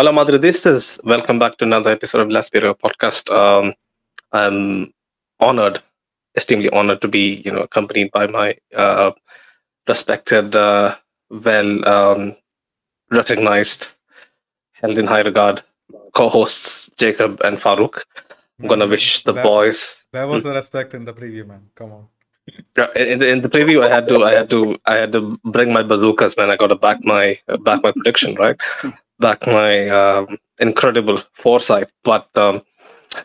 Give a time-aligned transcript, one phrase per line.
[0.00, 3.30] Hola Madre Madridistas, welcome back to another episode of Let's Be Real podcast.
[3.30, 3.74] Um,
[4.32, 4.94] I'm
[5.40, 5.82] honored,
[6.34, 9.10] extremely honored to be, you know, accompanied by my uh,
[9.86, 10.96] respected, uh,
[11.28, 12.34] well um,
[13.10, 13.88] recognized,
[14.72, 15.60] held in high regard
[16.14, 18.02] co-hosts Jacob and Farouk.
[18.58, 20.06] I'm gonna wish the Where- boys.
[20.12, 21.68] Where was the respect in the preview, man?
[21.74, 22.08] Come on.
[22.74, 25.74] Yeah, In, in the preview, I had to, I had to, I had to bring
[25.74, 26.50] my bazookas, man.
[26.50, 28.58] I got to back my, back my prediction, right?
[29.20, 31.88] Back my um, incredible foresight.
[32.04, 32.62] But um,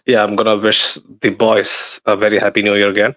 [0.06, 3.16] yeah, I'm gonna wish the boys a very happy New Year again.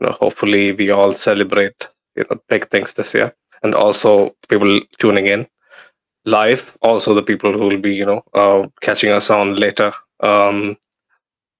[0.00, 4.80] You know, hopefully, we all celebrate, you know, big things this year, and also people
[4.98, 5.48] tuning in
[6.26, 6.78] live.
[6.82, 10.76] Also, the people who will be, you know, uh, catching us on later um,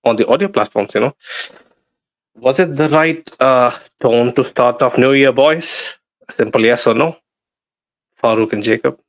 [0.04, 0.94] on the audio platforms.
[0.94, 1.16] You know,
[2.36, 5.98] was it the right uh, tone to start off New Year, boys?
[6.30, 7.16] Simple yes or no.
[8.22, 9.01] Farouk and Jacob.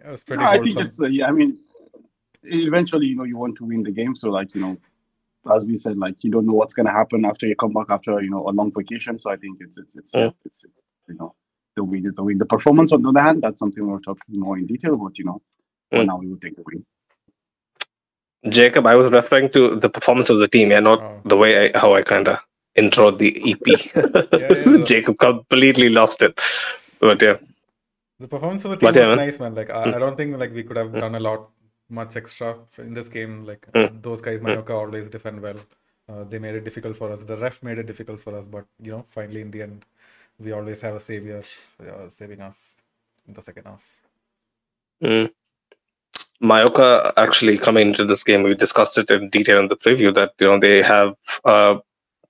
[0.00, 1.26] Yeah, it was pretty No, I think it's uh, yeah.
[1.26, 1.58] I mean,
[2.44, 4.14] eventually, you know, you want to win the game.
[4.16, 4.76] So, like, you know,
[5.54, 7.86] as we said, like, you don't know what's going to happen after you come back
[7.90, 9.18] after you know a long vacation.
[9.18, 10.30] So, I think it's it's it's Yeah.
[10.44, 11.34] it's, it's you know
[11.76, 12.38] the win is the win.
[12.38, 14.96] The performance, on the other hand, that's something we'll talk more in detail.
[14.96, 15.42] But you know,
[15.90, 16.84] for now, we will take the win.
[18.50, 21.20] Jacob, I was referring to the performance of the team, yeah, not Oh.
[21.24, 22.38] the way I, how I kind of
[22.76, 23.66] introed the EP.
[24.76, 24.78] yeah.
[24.86, 26.40] Jacob completely lost it.
[27.00, 27.36] But yeah,
[28.20, 29.54] The performance of the team yeah, was nice, man.
[29.54, 31.50] Like I, I don't think like we could have done a lot
[31.88, 33.44] much extra in this game.
[33.46, 34.02] Like Mm.
[34.02, 35.58] those guys, Mallorca always defend well.
[36.08, 37.24] Uh, they made it difficult for us.
[37.24, 39.84] The ref made it difficult for us, but you know, finally in the end,
[40.38, 41.42] we always have a savior
[41.80, 42.76] uh, saving us
[43.26, 43.82] in the second half.
[45.02, 45.30] Mm.
[46.40, 50.32] Mallorca actually coming into this game, we discussed it in detail in the preview that
[50.40, 51.78] you know they have a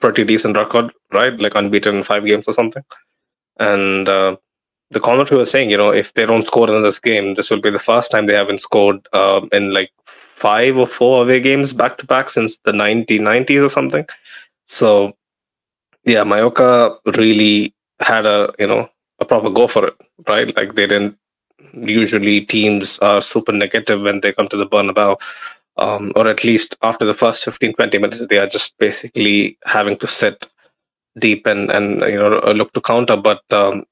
[0.00, 1.38] pretty decent record, right?
[1.40, 2.82] Like unbeaten in five games or something.
[3.58, 4.36] And uh,
[4.90, 7.60] the commentary was saying, you know, if they don't score in this game, this will
[7.60, 9.92] be the first time they haven't scored um, in like
[10.36, 14.06] five or four away games back to back since the 1990s or something.
[14.64, 15.16] So,
[16.04, 18.88] yeah, Mallorca really had a you know
[19.18, 20.56] a proper go for it, right?
[20.56, 21.18] Like they didn't
[21.74, 25.20] usually teams are super negative when they come to the Bernabeu,
[25.76, 29.96] um, or at least after the first 15, 20 minutes, they are just basically having
[29.98, 30.48] to sit
[31.18, 33.16] deep and, and you know, look to counter.
[33.16, 33.84] But um,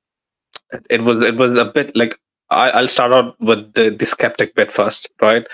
[0.91, 2.19] it was it was a bit like
[2.51, 5.47] I, I'll start out with the, the skeptic bit first, right?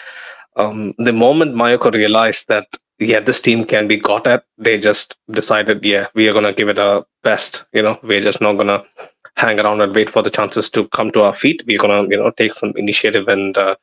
[0.57, 2.67] Um, the moment Mallorca realized that,
[2.99, 6.69] yeah, this team can be got at, they just decided, yeah, we are to give
[6.69, 7.65] it our best.
[7.73, 8.85] You know, we're just not to
[9.37, 11.63] hang around and wait for the chances to come to our feet.
[11.67, 13.77] We're gonna, you know, take some initiative and uh,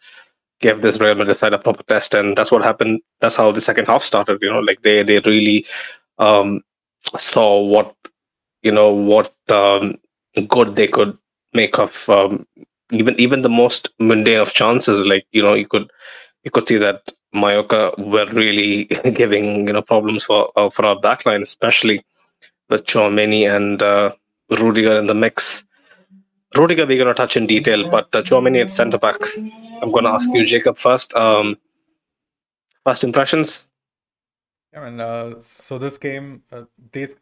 [0.62, 2.14] give this Real Madrid side a proper test.
[2.14, 3.02] And that's what happened.
[3.20, 4.40] That's how the second half started.
[4.42, 5.66] You know, like they they really
[6.20, 6.62] um,
[7.18, 7.96] saw what
[8.62, 9.98] you know what um,
[10.48, 11.18] good they could
[11.54, 12.46] make of um,
[12.92, 15.06] even even the most mundane of chances.
[15.08, 15.90] Like you know, you could
[16.44, 20.96] you could see that Mallorca were really giving you know problems for uh, for our
[20.98, 22.04] backline, especially
[22.70, 24.14] with Tchouameni and uh,
[24.52, 25.66] Rudiger in the mix.
[26.58, 29.18] Rudiger, we're to touch in detail, but uh, Tchouameni at centre back.
[29.82, 31.14] I'm to ask you, Jacob, first.
[31.16, 31.58] Um,
[32.86, 33.69] first impressions.
[34.72, 36.66] Yeah, and uh, so this game, uh,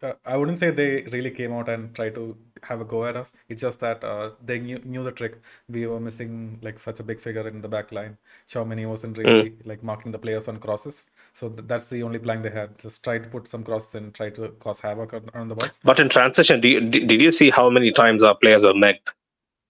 [0.01, 3.15] uh, I wouldn't say they really came out and tried to have a go at
[3.15, 3.31] us.
[3.47, 5.39] It's just that uh, they knew, knew the trick.
[5.69, 8.17] We were missing like such a big figure in the back line.
[8.49, 11.05] Tchouameni wasn't really like marking the players on crosses.
[11.33, 12.77] So th- that's the only plan they had.
[12.79, 15.79] Just try to put some crosses and try to cause havoc on, on the box.
[15.85, 18.73] But in transition, do you, did did you see how many times our players were
[18.73, 19.13] megged?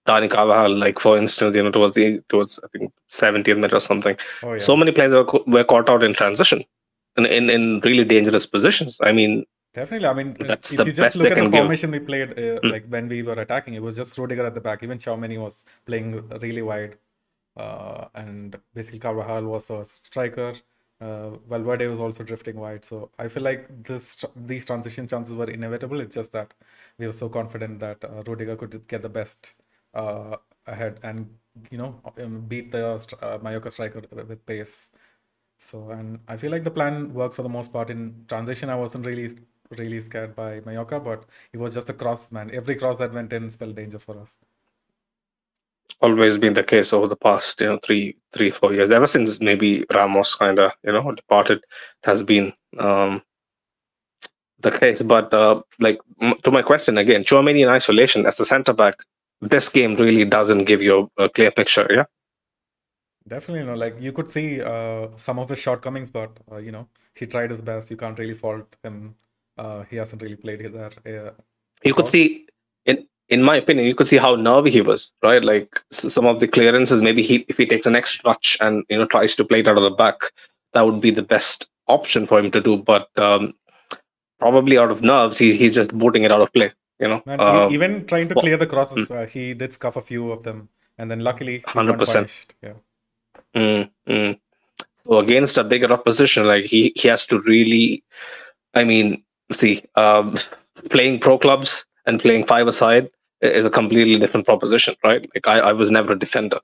[0.08, 3.80] Dani Carvajal, like for instance, you know, towards the towards I think 70th minute or
[3.80, 4.16] something.
[4.42, 6.64] Oh yeah, So many players were, were caught out in transition,
[7.18, 8.98] in, in in really dangerous positions.
[9.02, 10.08] I mean, definitely.
[10.08, 11.60] I mean, uh, That's if the you best just look at the can give.
[11.60, 12.72] formation we played, uh, Mm.
[12.72, 14.82] like when we were attacking, it was just Rudiger at the back.
[14.82, 16.98] Even Tchouameni was playing really wide,
[17.56, 20.54] uh, and basically Carvajal was a striker.
[21.00, 22.84] Uh, Valverde was also drifting wide.
[22.84, 26.00] So I feel like this these transition chances were inevitable.
[26.00, 26.54] It's just that
[26.98, 29.54] we were so confident that uh, Rudiger could get the best
[29.94, 30.36] uh,
[30.66, 31.30] ahead and
[31.70, 34.90] you know um, beat the str- uh, Mallorca striker with pace.
[35.58, 37.90] So, and I feel like the plan worked for the most part.
[37.90, 39.36] In transition, I wasn't really,
[39.70, 42.50] really scared by Mallorca, but it was just a cross, man.
[42.54, 44.36] Every cross that went in spelled danger for us.
[46.00, 48.90] always been the case over the past, you know, three, three, four years.
[48.90, 51.64] Ever since maybe Ramos kind of, you know, departed,
[52.04, 53.22] has been um,
[54.60, 55.02] the case.
[55.02, 55.98] But uh, like
[56.42, 58.96] to my question again, Tchouameni in isolation as a centre back,
[59.40, 61.86] this game really doesn't give you a clear picture.
[61.90, 62.04] Yeah.
[63.28, 66.72] Definitely, you know, like you could see uh, some of his shortcomings, but uh, you
[66.72, 67.90] know, he tried his best.
[67.90, 69.14] You can't really fault him.
[69.56, 70.92] Uh, he hasn't really played there.
[71.06, 71.32] Uh,
[71.82, 72.46] You could see
[72.84, 75.44] in in my opinion, you could see how nervy he was, right?
[75.44, 78.98] Like some of the clearances, maybe he if he takes an extra touch and you
[78.98, 80.30] know tries to play it out of the back,
[80.72, 82.76] that would be the best option for him to do.
[82.76, 83.54] But um,
[84.38, 86.70] probably out of nerves, he, he's just booting it out of play.
[86.98, 89.22] You know, and uh, even trying to clear the crosses, mm.
[89.22, 92.30] uh, he did scuff a few of them, and then luckily, hundred percent.
[92.60, 92.72] Yeah.
[93.58, 94.40] Mm, mm.
[95.04, 98.04] So against a bigger opposition, like he he has to really,
[98.74, 100.36] I mean, see, um,
[100.90, 103.10] playing pro clubs and playing five aside
[103.40, 105.28] is a completely different proposition, right?
[105.34, 106.60] Like I, I was never a defender,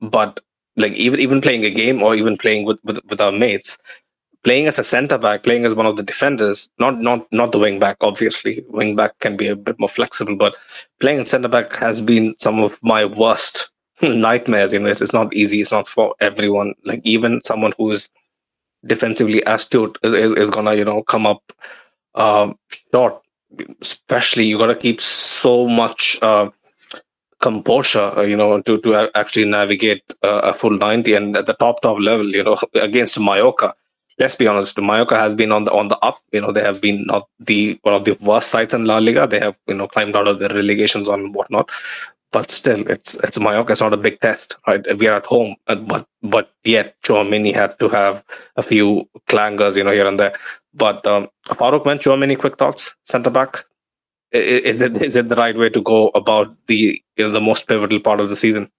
[0.00, 0.40] but
[0.76, 3.78] like even even playing a game or even playing with, with, with our mates,
[4.42, 7.58] playing as a centre back, playing as one of the defenders, not not not the
[7.58, 7.98] wing back.
[8.00, 10.56] Obviously, wing back can be a bit more flexible, but
[10.98, 13.71] playing at centre back has been some of my worst
[14.26, 14.72] nightmares.
[14.72, 15.60] You know, it's, it's not easy.
[15.60, 16.74] It's not for everyone.
[16.84, 18.10] Like even someone who is
[18.86, 21.52] defensively astute is, is, is gonna you know come up
[22.16, 22.58] um,
[22.92, 23.22] short
[23.80, 26.50] especially you got to keep so much uh,
[27.40, 31.54] composure, uh, you know, to to actually navigate uh, a full ninety and at the
[31.54, 33.74] top top level, you know, against Mallorca.
[34.18, 36.16] Let's be honest, Mallorca has been on the on the up.
[36.32, 39.26] You know, they have been not the one of the worst sides in La Liga.
[39.26, 41.70] They have you know climbed out of the relegations and whatnot.
[42.32, 43.72] But still, it's it's Mallorca.
[43.72, 44.98] It's not a big test, right?
[44.98, 48.24] We are at home, but but yet Tchouameni had to have
[48.56, 50.32] a few clangers, you know, here and there.
[50.72, 52.00] But um, Farouk went.
[52.00, 53.66] Tchouameni, quick thoughts, centre back.
[54.32, 57.68] Is it is it the right way to go about the you know the most
[57.68, 58.70] pivotal part of the season?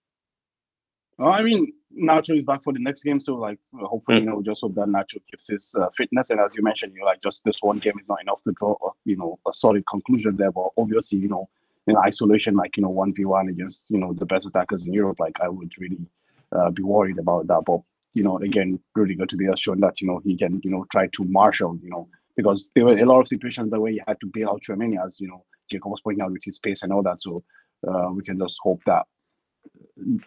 [1.20, 4.24] Well, I mean, Nacho is back for the next game, so like hopefully, mm.
[4.24, 6.32] you know, just hope that Nacho keeps his uh, fitness.
[6.32, 8.52] And as you mentioned, you know, like just this one game is not enough to
[8.54, 10.52] draw, you know, a solid conclusion there.
[10.52, 11.50] But obviously, you know,
[11.88, 14.94] in isolation, like you know, one v one against you know the best attackers in
[14.94, 16.06] Europe, like I would really
[16.52, 17.64] uh, be worried about that.
[17.66, 17.82] But
[18.14, 20.86] you know, again, really Rudiger today has shown that, you know, he can, you know,
[20.92, 24.02] try to marshal, you know, because there were a lot of situations the way he
[24.08, 26.84] had to bail out Tchouameni, as, you know, Jacob was pointing out with his pace
[26.84, 27.22] and all that.
[27.22, 27.44] So
[27.88, 29.06] uh, we can just hope that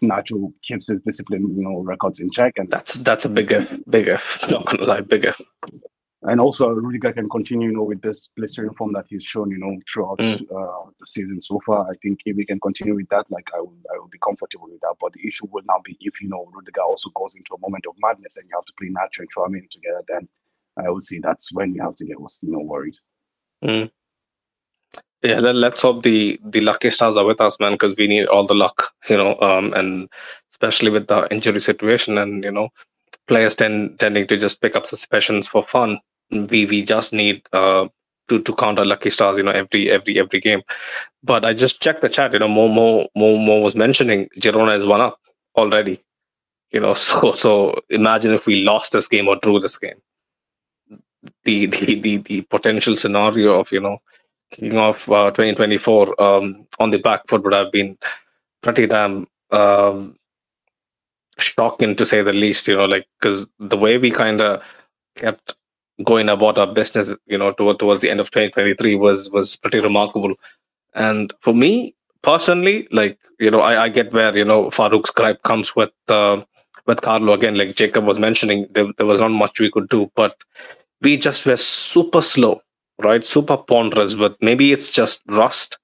[0.03, 2.55] Nacho keeps his discipline, you know, records in check.
[2.57, 4.19] And that's that's a bigger, bigger,
[4.51, 5.35] not gonna lie, bigger
[6.27, 9.59] and also Rudiger can continue, you know, with this blistering form that he's shown, you
[9.59, 10.41] know, throughout mm.
[10.43, 11.89] uh, the season so far.
[11.91, 14.69] I think if we can continue with that, like I will, I will be comfortable
[14.71, 14.95] with that.
[15.01, 17.87] But the issue will now be if you know Rudiger also goes into a moment
[17.87, 20.29] of madness and you have to play Nacho and Tchouameni together, then
[20.77, 22.97] I would say that's when you have to get, you know, worried.
[23.65, 23.91] Mm.
[25.23, 28.27] Yeah, let, us hope the the lucky stars are with us, man, because we need
[28.27, 30.09] all the luck, you know, um, and
[30.51, 32.69] especially with the injury situation and you know
[33.27, 35.99] players tend tending to just pick up suspensions for fun.
[36.31, 37.89] We we just need uh,
[38.29, 40.63] to to counter lucky stars, you know, every every every game.
[41.23, 42.33] But I just checked the chat.
[42.33, 45.19] You know, Mo Mo Mo, Mo was mentioning Girona is one up
[45.57, 46.03] already.
[46.73, 50.01] You know, so so imagine if we lost this game or drew this game.
[51.45, 53.99] The the the, the potential scenario of you know
[54.51, 57.99] kicking off uh, 2024 um, on the back foot would have been
[58.63, 60.17] pretty damn um,
[61.39, 64.63] shocking to say the least, you know, like because the way we kind of
[65.17, 65.56] kept
[66.05, 69.81] going about our business, you know, toward, towards the end of 2023 was was pretty
[69.81, 70.35] remarkable.
[70.95, 75.43] And for me personally, like you know, I, I get where you know Farouk's gripe
[75.43, 76.43] comes with uh,
[76.87, 77.57] with Carlo again.
[77.57, 80.37] Like Jacob was mentioning, there, there was not much we could do, but
[81.03, 82.63] we just were super slow,
[83.03, 83.23] right?
[83.25, 84.15] Super ponderous.
[84.15, 85.79] But maybe it's just rust.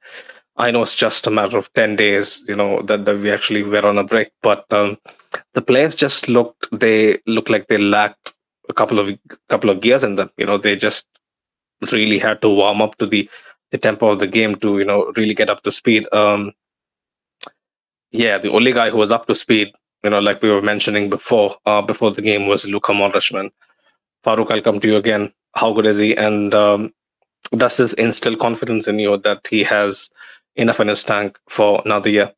[0.56, 3.62] I know it's just a matter of 10 days, you know, that, that we actually
[3.62, 4.98] were on a break, but um,
[5.54, 8.34] the players just looked they looked like they lacked
[8.68, 10.30] a couple of couple of gears in them.
[10.36, 11.06] You know, they just
[11.90, 13.28] really had to warm up to the
[13.70, 16.06] the tempo of the game to you know really get up to speed.
[16.12, 16.52] Um,
[18.12, 19.72] yeah, the only guy who was up to speed,
[20.04, 23.50] you know, like we were mentioning before, uh, before the game was Luka Modric.
[24.24, 25.32] Farouk, I'll come to you again.
[25.54, 26.14] How good is he?
[26.16, 26.92] And um,
[27.56, 30.10] does this instill confidence in you that he has
[30.56, 32.32] enough in his tank for another year?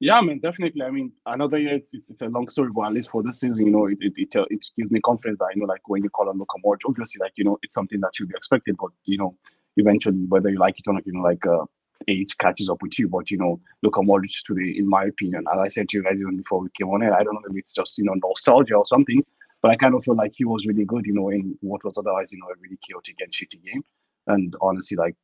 [0.00, 0.82] Yeah, I mean, definitely.
[0.82, 3.40] I mean, another year, it's, it's, it's a long story, but at least for this
[3.40, 5.88] season, you know, it it, it, uh, it gives me confidence that, you know, like
[5.88, 8.34] when you call on Luka Modric, obviously, like, you know, it's something that should be
[8.36, 9.34] expected, but, you know,
[9.76, 11.64] eventually, whether you like it or not, you know, like uh,
[12.06, 13.08] age catches up with you.
[13.08, 16.14] But, you know, Luka Modric today, in my opinion, as I said to you guys
[16.20, 18.76] even before we came on it, I don't know if it's just, you know, nostalgia
[18.76, 19.24] or something,
[19.62, 21.94] but I kind of feel like he was really good, you know, in what was
[21.98, 23.82] otherwise, you know, a really chaotic and shitty game.
[24.28, 25.16] And honestly, like,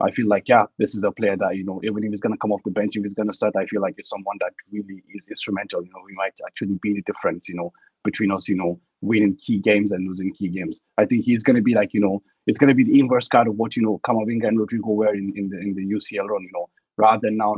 [0.00, 2.34] I feel like, yeah, this is a player that, you know, even if he's going
[2.34, 4.36] to come off the bench, if he's going to start, I feel like it's someone
[4.40, 5.82] that really is instrumental.
[5.82, 7.72] You know, we might actually be the difference, you know,
[8.04, 10.80] between us, you know, winning key games and losing key games.
[10.98, 13.26] I think he's going to be like, you know, it's going to be the inverse
[13.28, 16.28] card of what, you know, Camavinga and Rodrygo were in, in the in the UCL
[16.28, 17.56] run, you know, rather than now,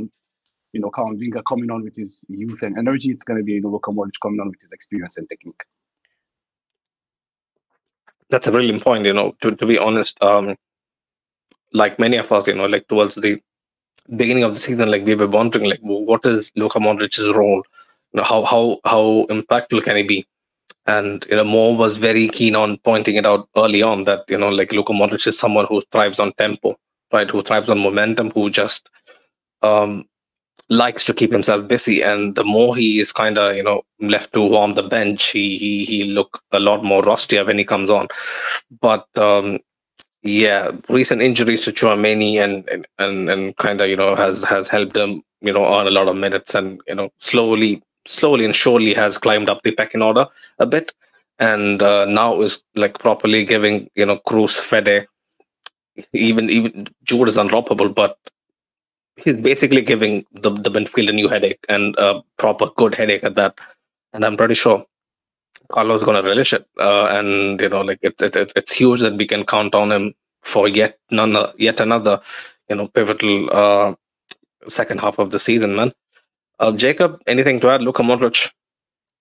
[0.73, 3.61] you know, Camavinga coming on with his youth and energy, it's going to be, you
[3.61, 5.63] know, Luka Modric coming on with his experience and technique.
[8.31, 10.23] That's a brilliant point, you know, to, to be honest.
[10.23, 10.57] Um,
[11.73, 13.41] like many of us, you know, like towards the
[14.17, 17.63] beginning of the season, like we were wondering, like, what is Luka Modric's role?
[18.13, 20.27] You know, how how how impactful can he be?
[20.87, 24.39] And you know, Mo was very keen on pointing it out early on that you
[24.39, 26.77] know, like Luka Modric is someone who thrives on tempo,
[27.13, 27.31] right?
[27.31, 28.89] Who thrives on momentum, who just
[29.63, 30.07] um,
[30.71, 32.03] likes to keep himself busy.
[32.03, 35.59] And the more he is kind of you know left to warm the bench, he
[35.59, 38.09] he he look a lot more rustier when he comes on.
[38.81, 39.59] But um,
[40.23, 44.97] yeah, recent injuries to Tchouameni and and and, kind of you know has has helped
[44.97, 48.95] him you know earn a lot of minutes and you know slowly slowly and surely
[48.95, 50.27] has climbed up the pecking order
[50.59, 50.93] a bit.
[51.41, 55.07] And uh, now is like properly giving you know Kroos Fede
[56.13, 58.19] even even Jude is undroppable but
[59.17, 63.35] he's basically giving the the midfield a new headache and a proper good headache at
[63.35, 63.57] that.
[64.13, 64.85] And I'm pretty sure
[65.71, 69.01] Carlo's going to relish it, uh, and you know, like it's it, it, it's huge
[69.01, 72.21] that we can count on him for yet none yet another
[72.69, 73.95] you know pivotal uh,
[74.69, 75.93] second half of the season, man.
[76.59, 77.83] Uh, Jacob, anything to add?
[77.83, 78.51] Luka Modric.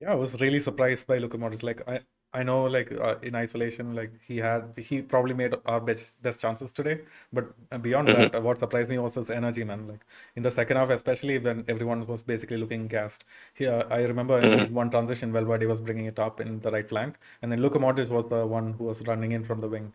[0.01, 1.63] Yeah, I was really surprised by Luka Modric.
[1.63, 2.01] Like I,
[2.39, 6.39] I know, like uh, in isolation, like he had, he probably made our best best
[6.39, 6.99] chances today.
[7.33, 7.45] But
[7.81, 8.31] beyond mm-hmm.
[8.33, 9.87] that, what surprised me was his energy, man.
[9.87, 13.25] Like in the second half, especially when everyone was basically looking gassed.
[13.55, 14.65] Here, I remember mm-hmm.
[14.65, 17.79] in one transition, Valverde was bringing it up in the right flank, and then Luka
[17.79, 19.93] Modric was the one who was running in from the wing.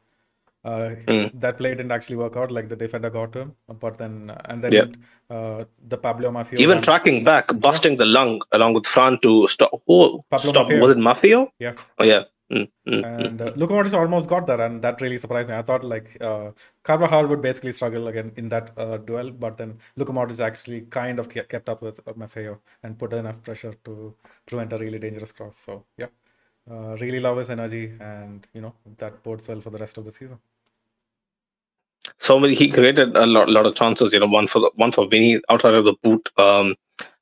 [0.64, 1.40] Uh, mm.
[1.40, 2.52] That play didn't actually work out.
[2.52, 4.92] Like the defender got him, but then and then yep.
[5.28, 7.98] uh, the Pablo Maffeo even tracking back, busting yeah.
[7.98, 9.72] the lung along with Fran to stop.
[9.86, 10.66] Who Pablo stop?
[10.68, 10.80] Maffeo.
[10.80, 11.48] Was it Maffeo?
[11.58, 11.74] Yeah.
[11.98, 12.24] Oh yeah.
[12.52, 15.54] And uh, Luka almost got there, and that really surprised me.
[15.54, 16.50] I thought like uh,
[16.82, 21.18] Carvajal would basically struggle again in that uh, duel, but then Luka Modric actually kind
[21.18, 24.14] of kept up with uh, Maffeo and put enough pressure to
[24.46, 25.56] prevent a really dangerous cross.
[25.56, 26.08] So yeah,
[26.70, 30.04] uh, really love his energy, and you know that bodes well for the rest of
[30.04, 30.38] the season.
[32.18, 34.12] So he created a lot, lot of chances.
[34.12, 36.28] You know, one for the, one for Vinny outside of the boot.
[36.36, 36.76] Um,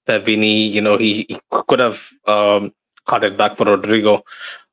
[0.07, 2.73] that Vinny, you know, he, he could have um,
[3.07, 4.23] cut it back for Rodrygo.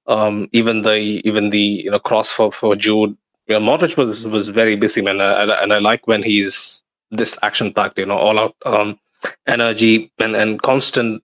[0.08, 3.18] Um, even the even the you know cross for for Jude.
[3.48, 7.38] You know, Modric was was very busy man, and, and I like when he's this
[7.42, 8.00] action packed.
[8.00, 9.00] You know, all out um,
[9.48, 11.24] energy and and constant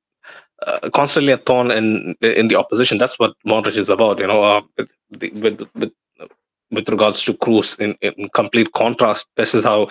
[0.68, 2.98] uh, constantly a thorn in in the opposition.
[2.98, 4.20] That's what Modric is about.
[4.20, 5.94] You know, uh, with, with, with
[6.72, 9.30] with regards to Kroos in, in complete contrast.
[9.38, 9.90] This is how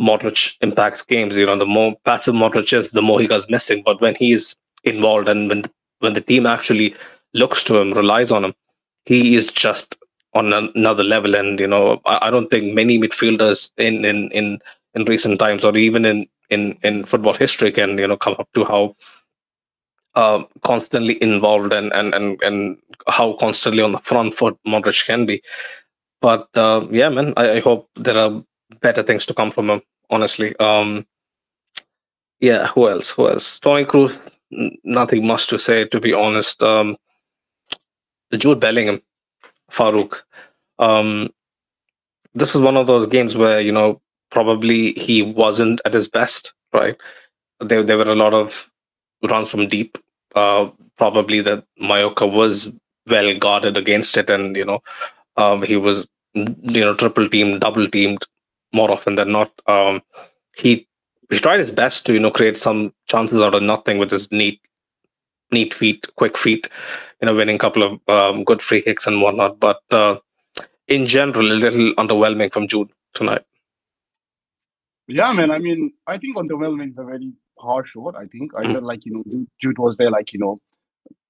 [0.00, 1.36] Modric impacts games.
[1.36, 3.82] You know, the more passive Modric is, the more he goes missing.
[3.84, 5.64] But when he's involved and when
[6.00, 6.94] when the team actually
[7.34, 8.54] looks to him, relies on him,
[9.04, 9.96] he is just
[10.34, 11.34] on another level.
[11.34, 14.58] And you know, I, I don't think many midfielders in in in
[14.94, 18.48] in recent times or even in in in football history can you know come up
[18.54, 18.96] to how
[20.14, 25.26] uh, constantly involved and, and and and how constantly on the front foot Modric can
[25.26, 25.42] be.
[26.20, 28.42] But uh, yeah, man, I, I, hope there are
[28.80, 29.82] better things to come from him.
[30.10, 31.06] Honestly, um,
[32.40, 32.66] yeah.
[32.68, 33.10] Who else?
[33.10, 33.58] Who else?
[33.60, 34.18] Toni Kroos.
[34.82, 36.62] Nothing much to say, to be honest.
[36.62, 36.96] Um,
[38.36, 39.02] Jude Bellingham,
[39.70, 40.22] Farouk.
[40.78, 41.30] Um,
[42.34, 46.52] this was one of those games where you know probably he wasn't at his best.
[46.72, 46.96] Right?
[47.60, 48.70] There, there were a lot of
[49.28, 49.98] runs from deep.
[50.34, 52.70] Uh, probably that Mallorca was
[53.06, 54.82] well guarded against it, and you know
[55.36, 58.24] um, he was, you know, triple teamed, double teamed
[58.72, 59.50] more often than not.
[59.66, 60.02] Um,
[60.56, 60.86] he
[61.30, 64.30] he tried his best to you know create some chances out of nothing with his
[64.30, 64.60] neat
[65.50, 66.68] neat feet, quick feet,
[67.20, 69.58] you know, winning a couple of um, good free kicks and whatnot.
[69.60, 70.18] But uh,
[70.86, 73.42] in general, a little underwhelming from Jude tonight.
[75.06, 75.50] Yeah, man.
[75.50, 78.14] I mean, I think underwhelming is a very harsh word.
[78.16, 80.60] I think I felt like you know Jude, Jude was there, like you know,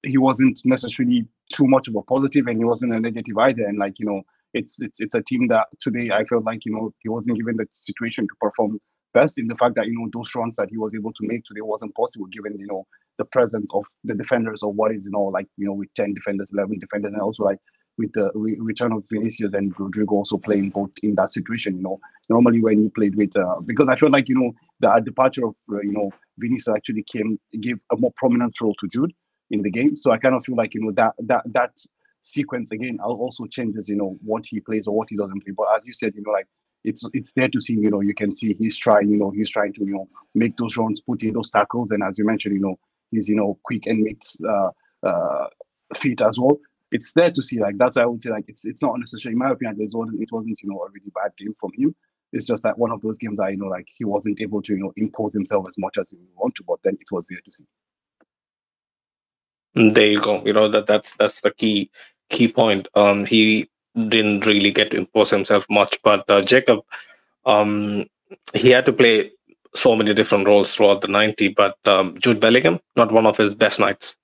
[0.03, 3.65] he wasn't necessarily too much of a positive and he wasn't a negative either.
[3.65, 4.21] And like, you know,
[4.53, 7.57] it's it's it's a team that today I felt like, you know, he wasn't given
[7.57, 8.79] the situation to perform
[9.13, 11.43] best in the fact that, you know, those runs that he was able to make
[11.43, 12.85] today wasn't possible given, you know,
[13.19, 16.15] the presence of the defenders or what is, you know, like, you know, with 10
[16.15, 17.59] defenders, 11 defenders, and also like
[17.99, 21.83] with the re- return of Vinicius and Rodrygo also playing both in that situation, you
[21.83, 21.99] know,
[22.29, 25.55] normally when you played with, uh, because I feel like, you know, the departure of,
[25.71, 26.09] uh, you know,
[26.39, 29.13] Vinicius actually came, gave a more prominent role to Jude
[29.51, 29.97] in the game.
[29.97, 31.71] So I kind of feel like you know that that that
[32.21, 35.53] sequence again also changes you know what he plays or what he doesn't play.
[35.55, 36.47] But as you said, you know like
[36.83, 39.49] it's it's there to see you know you can see he's trying you know he's
[39.49, 42.55] trying to you know make those runs, put in those tackles, and as you mentioned,
[42.55, 42.79] you know
[43.11, 44.69] he's you know quick and makes uh,
[45.03, 45.47] uh,
[45.97, 46.59] feet as well.
[46.91, 49.33] It's there to see like that's why I would say like it's it's not necessarily
[49.33, 51.95] in my opinion it wasn't it wasn't you know a really bad game from him.
[52.31, 54.73] It's just that one of those games that you know like he wasn't able to
[54.73, 57.39] you know impose himself as much as he wanted to, but then it was there
[57.43, 57.65] to see.
[59.75, 60.43] There you go.
[60.45, 61.91] You know that that's that's the key
[62.29, 62.87] key point.
[62.95, 66.81] Um, he didn't really get to impose himself much, but uh, Jacob,
[67.45, 68.05] Um,
[68.53, 69.31] he had to play
[69.75, 73.55] so many different roles throughout the 90, but um, Jude Bellingham, not one of his
[73.55, 74.15] best nights.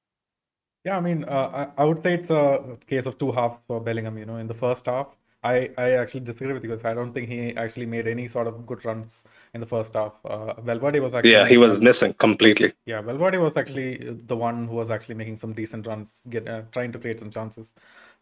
[0.84, 3.82] Yeah, I mean, uh, I, I would say it's a case of two halves for
[3.82, 4.18] Bellingham.
[4.18, 7.14] You know, in the first half, I, I actually disagree with you because I don't
[7.14, 9.24] think he actually made any sort of good runs
[9.54, 10.14] in the first half.
[10.26, 12.74] Uh, Valverde was actually yeah he was missing completely.
[12.86, 16.64] Yeah, Valverde was actually the one who was actually making some decent runs, get uh,
[16.72, 17.74] trying to create some chances.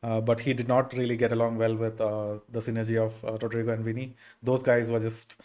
[0.04, 3.38] Uh, but he did not really get along well with uh, the synergy of uh,
[3.38, 4.16] Rodrygo and Vinny.
[4.42, 5.42] Those guys were just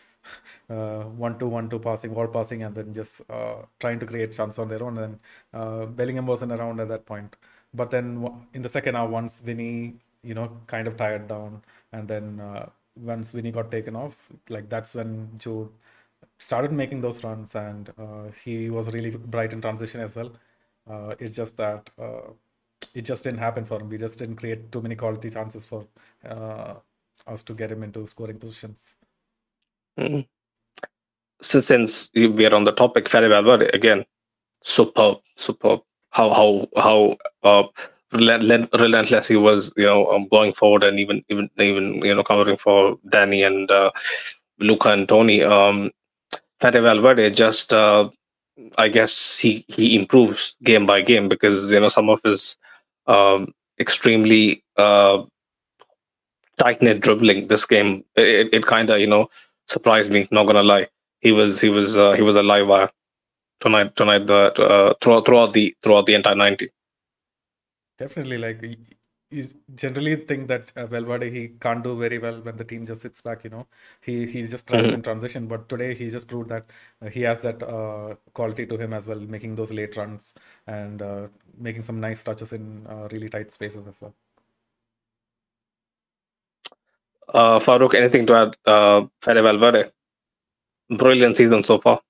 [0.68, 4.58] one two one two passing, wall passing, and then just uh, trying to create chance
[4.58, 4.98] on their own.
[4.98, 5.18] And
[5.54, 7.36] uh, Bellingham wasn't around at that point.
[7.74, 8.06] But then
[8.54, 12.68] in the second half, once Vinny, you know, kind of tired down, and then uh,
[12.96, 15.70] once Vinny got taken off, like that's when Jude
[16.38, 20.32] started making those runs, and uh, he was really bright in transition as well.
[20.90, 22.30] Uh, it's just that uh,
[22.94, 23.88] it just didn't happen for him.
[23.88, 25.86] We just didn't create too many quality chances for
[26.24, 26.74] uh,
[27.26, 28.94] us to get him into scoring positions.
[29.98, 30.26] Mm.
[31.40, 34.04] So since we are on the topic, Fede Valverde again,
[34.62, 35.82] superb, superb.
[36.10, 37.64] How how how uh,
[38.12, 42.24] relent- relentless he was, you know, um, going forward and even even even you know
[42.24, 43.90] covering for Danny and uh,
[44.60, 45.42] Luka and Toni.
[45.42, 45.92] Um,
[46.60, 48.10] Fede Valverde just, uh,
[48.78, 52.56] I guess he he improves game by game because you know some of his
[53.06, 55.22] um, extremely uh,
[56.58, 59.28] tight knit dribbling this game it, it kind of you know
[59.68, 60.28] surprised me.
[60.30, 60.88] Not gonna lie,
[61.20, 62.90] he was he was uh, he was a live wire
[63.60, 66.68] tonight tonight the uh, throughout throughout the throughout the entire ninety.
[67.98, 68.62] Definitely, like
[69.30, 73.02] you generally think that uh, Valverde he can't do very well when the team just
[73.02, 73.44] sits back.
[73.44, 73.66] You know,
[74.00, 74.94] he he just thrives Mhm.
[74.94, 75.46] in transition.
[75.48, 76.66] But today he just proved that
[77.02, 80.34] uh, he has that uh, quality to him as well, making those late runs
[80.66, 84.14] and uh, making some nice touches in uh, really tight spaces as well.
[87.32, 88.56] Uh, Farouk, anything to add?
[88.64, 89.90] Uh, Fede Valverde,
[90.90, 92.00] brilliant season so far.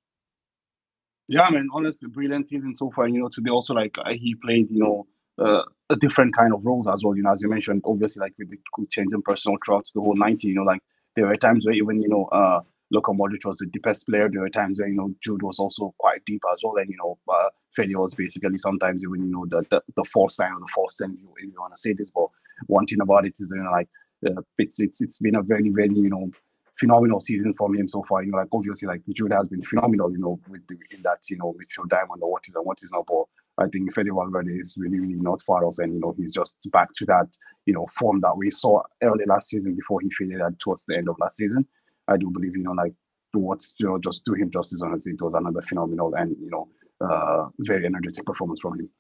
[1.27, 3.09] Yeah, I mean, honestly, brilliant season so far.
[3.09, 5.07] You know, today also like uh, he played, you know,
[5.39, 7.17] uh, a different kind of roles as well.
[7.17, 10.01] You know, as you mentioned, obviously like with the could change in personal throughout the
[10.01, 10.49] whole ninety.
[10.49, 10.81] You know, like
[11.17, 14.29] there were times where even you know, uh, Luka Modric was the deepest player.
[14.31, 16.97] There were times where you know Jude was also quite deep as well, and you
[16.97, 20.61] know, uh, Fede was basically sometimes even you know the the, the false sign or
[20.61, 22.11] the fourth sign if you want to say this.
[22.11, 22.29] But
[22.69, 23.89] one thing about it is you know like
[24.27, 26.31] uh, it's it's it's been a very very you know
[26.79, 28.23] phenomenal season from him so far.
[28.23, 30.11] You know, like obviously, like Jude has been phenomenal.
[30.11, 32.79] You know, with the, in that you know midfield diamond or what is and what
[32.83, 33.07] is not.
[33.07, 33.25] But
[33.65, 36.57] I think Fede Valverde is really really not far off, and you know he's just
[36.71, 37.27] back to that
[37.67, 40.97] you know form that we saw early last season before he faded at towards the
[40.97, 41.67] end of last season.
[42.09, 42.95] I do believe you know like
[43.33, 44.83] towards you know just do him justice.
[44.83, 46.69] on Honestly, it was another phenomenal and you know
[47.01, 48.91] uh, very energetic performance from him.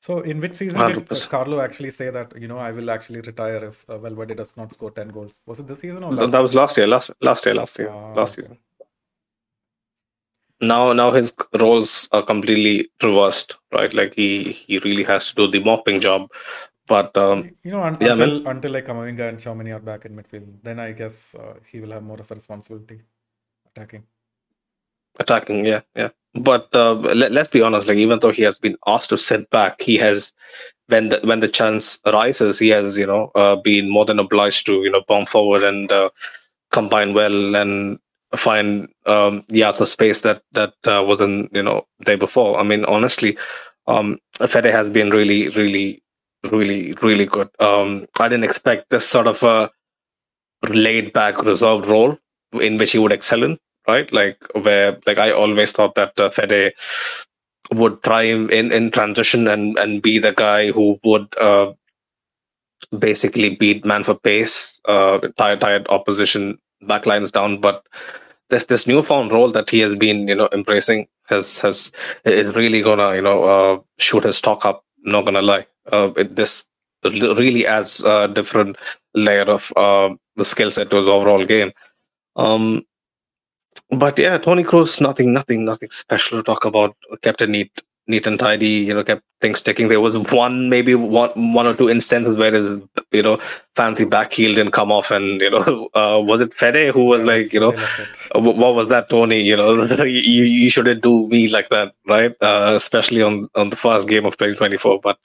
[0.00, 1.28] So, in which season did uh, 100%.
[1.28, 4.72] Carlo actually say that you know I will actually retire if uh, Valverde does not
[4.72, 5.40] score ten goals?
[5.44, 6.30] Was it this season or last?
[6.30, 6.86] that was last year.
[6.86, 7.54] Last last year.
[7.54, 7.90] Last year.
[7.90, 8.42] Ah, last okay.
[8.42, 8.58] season.
[10.60, 13.58] Now now his roles are completely reversed.
[13.72, 16.30] Right, like he he really has to do the mopping job.
[16.86, 18.30] But um, You know, un- yeah, man.
[18.30, 21.80] until until like Camavinga and Tchouameni are back in midfield, then I guess uh, he
[21.80, 23.02] will have more of a responsibility
[23.66, 24.04] attacking.
[25.18, 26.08] Attacking yeah yeah.
[26.34, 29.48] But uh, let, let's be honest like even though he has been asked to sit
[29.50, 30.32] back he has
[30.88, 34.66] when the when the chance arises he has you know uh, been more than obliged
[34.66, 36.10] to you know bomb forward and uh,
[36.70, 37.98] combine well and
[38.36, 42.58] find um the outer space that that uh, wasn't you know there before.
[42.58, 43.36] I mean honestly
[43.86, 46.02] um fede has been really really
[46.52, 47.48] really really good.
[47.58, 49.70] Um i didn't expect this sort of a
[50.68, 52.18] laid back reserved role
[52.60, 54.12] in which he would excel in right?
[54.12, 56.74] Like where like I always thought that uh, Fede
[57.72, 61.72] would thrive in in transition and and be the guy who would uh,
[62.98, 67.60] basically beat man for pace, uh, tired tired opposition backlines down.
[67.60, 67.86] But
[68.50, 71.92] this this newfound role that he has been you know embracing has has
[72.24, 74.84] is really gonna you know uh, shoot his stock up.
[75.04, 76.66] Not gonna lie, uh, it, this
[77.04, 78.76] really adds a different
[79.14, 81.72] layer of uh, the skill set to his overall game.
[82.36, 82.84] Um,
[83.90, 86.96] but yeah, Toni Kroos, nothing, nothing, nothing special to talk about.
[87.22, 88.66] Kept it neat, neat and tidy.
[88.66, 89.88] You know, kept things ticking.
[89.88, 92.80] There was one, maybe one, one or two instances where his,
[93.12, 93.38] you know,
[93.76, 97.22] fancy back heel didn't come off, and you know, uh, was it Fede who was
[97.24, 98.08] like, you know, they left it.
[98.34, 99.40] uh, wh- what was that, Toni?
[99.40, 102.34] You know, you you shouldn't do me like that, right?
[102.42, 105.00] Uh, especially on on the first game of 2024.
[105.00, 105.18] But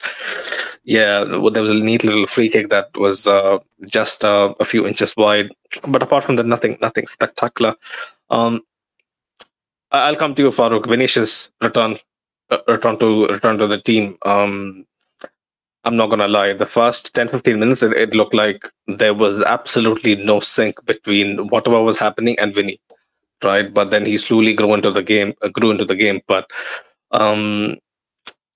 [0.84, 4.86] yeah, there was a neat little free kick that was uh, just uh, a few
[4.86, 5.50] inches wide.
[5.88, 7.74] But apart from that, nothing, nothing spectacular.
[8.30, 8.62] Um,
[9.90, 10.86] I'll come to you, Farouk.
[10.86, 11.98] Vinicius return,
[12.50, 14.16] uh, return to return to the team.
[14.24, 14.86] Um,
[15.84, 16.52] I'm not gonna lie.
[16.54, 21.48] The first 10, 15 minutes, it, it looked like there was absolutely no sync between
[21.48, 22.80] whatever was happening and Vinny,
[23.42, 23.72] right?
[23.72, 26.22] But then he slowly grew into the game, uh, grew into the game.
[26.26, 26.50] But
[27.10, 27.76] um,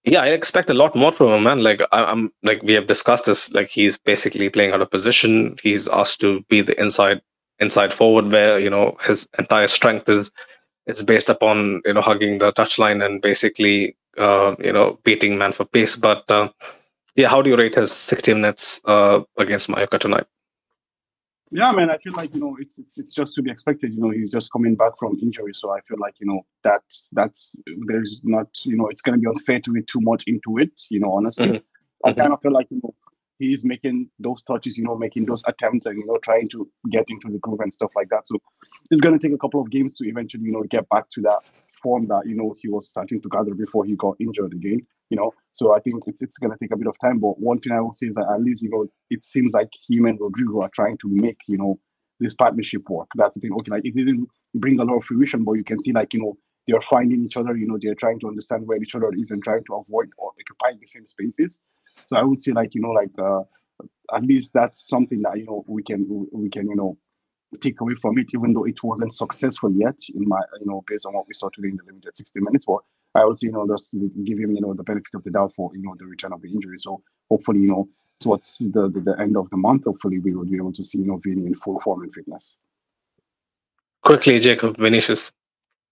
[0.05, 1.63] yeah, I expect a lot more from him, man.
[1.63, 3.53] Like I, am like we have discussed this.
[3.53, 5.57] Like he's basically playing out of position.
[5.63, 7.21] He's asked to be the inside
[7.61, 10.31] inside forward, where you know his entire strength is
[10.87, 15.53] is based upon you know hugging the touchline and basically uh, you know beating man
[15.53, 15.97] for pace.
[15.97, 16.51] But uh,
[17.15, 20.27] yeah, how do you rate his 60 minutes uh, against Mallorca tonight?
[21.51, 23.95] Yeah, man, I feel like you know it's, it's it's just to be expected.
[23.95, 26.83] You know, he's just coming back from injury, so I feel like you know that
[27.13, 30.73] that's there's not you know it's gonna be unfair to read too much into it.
[30.91, 32.09] You know, honestly, mm-hmm.
[32.09, 32.95] I kind of feel like you know
[33.39, 37.05] he's making those touches, you know, making those attempts, and you know trying to get
[37.09, 38.27] into the groove and stuff like that.
[38.27, 38.39] So
[38.91, 41.39] it's gonna take a couple of games to eventually you know get back to that
[41.83, 44.87] form that you know he was starting to gather before he got injured again.
[45.11, 47.19] You know, so I think it's it's gonna take a bit of time.
[47.19, 49.71] But one thing I will say is that at least you know it seems like
[49.89, 51.79] him and Rodrygo are trying to make you know
[52.21, 53.09] this partnership work.
[53.15, 53.53] That's the thing.
[53.53, 56.21] Okay, like it didn't bring a lot of fruition, but you can see like you
[56.21, 57.57] know they're finding each other.
[57.57, 60.33] You know, they're trying to understand where each other is and trying to avoid or
[60.39, 61.59] occupying the same spaces.
[62.07, 63.43] So I would say like you know like uh,
[64.15, 66.97] at least that's something that you know we can we can you know
[67.61, 71.07] take away from it, even though it wasn't successful yet, in my you know, based
[71.07, 72.67] on what we saw today in the limited 60 minutes.
[72.67, 72.79] But
[73.15, 75.71] I also, you know, just give him, you know, the benefit of the doubt for
[75.75, 76.77] you know the return of the injury.
[76.79, 77.89] So hopefully, you know,
[78.21, 80.99] towards the, the, the end of the month, hopefully we will be able to see
[80.99, 82.59] you know Vini in full form and fitness.
[84.03, 85.33] Quickly, Jacob Vinicius.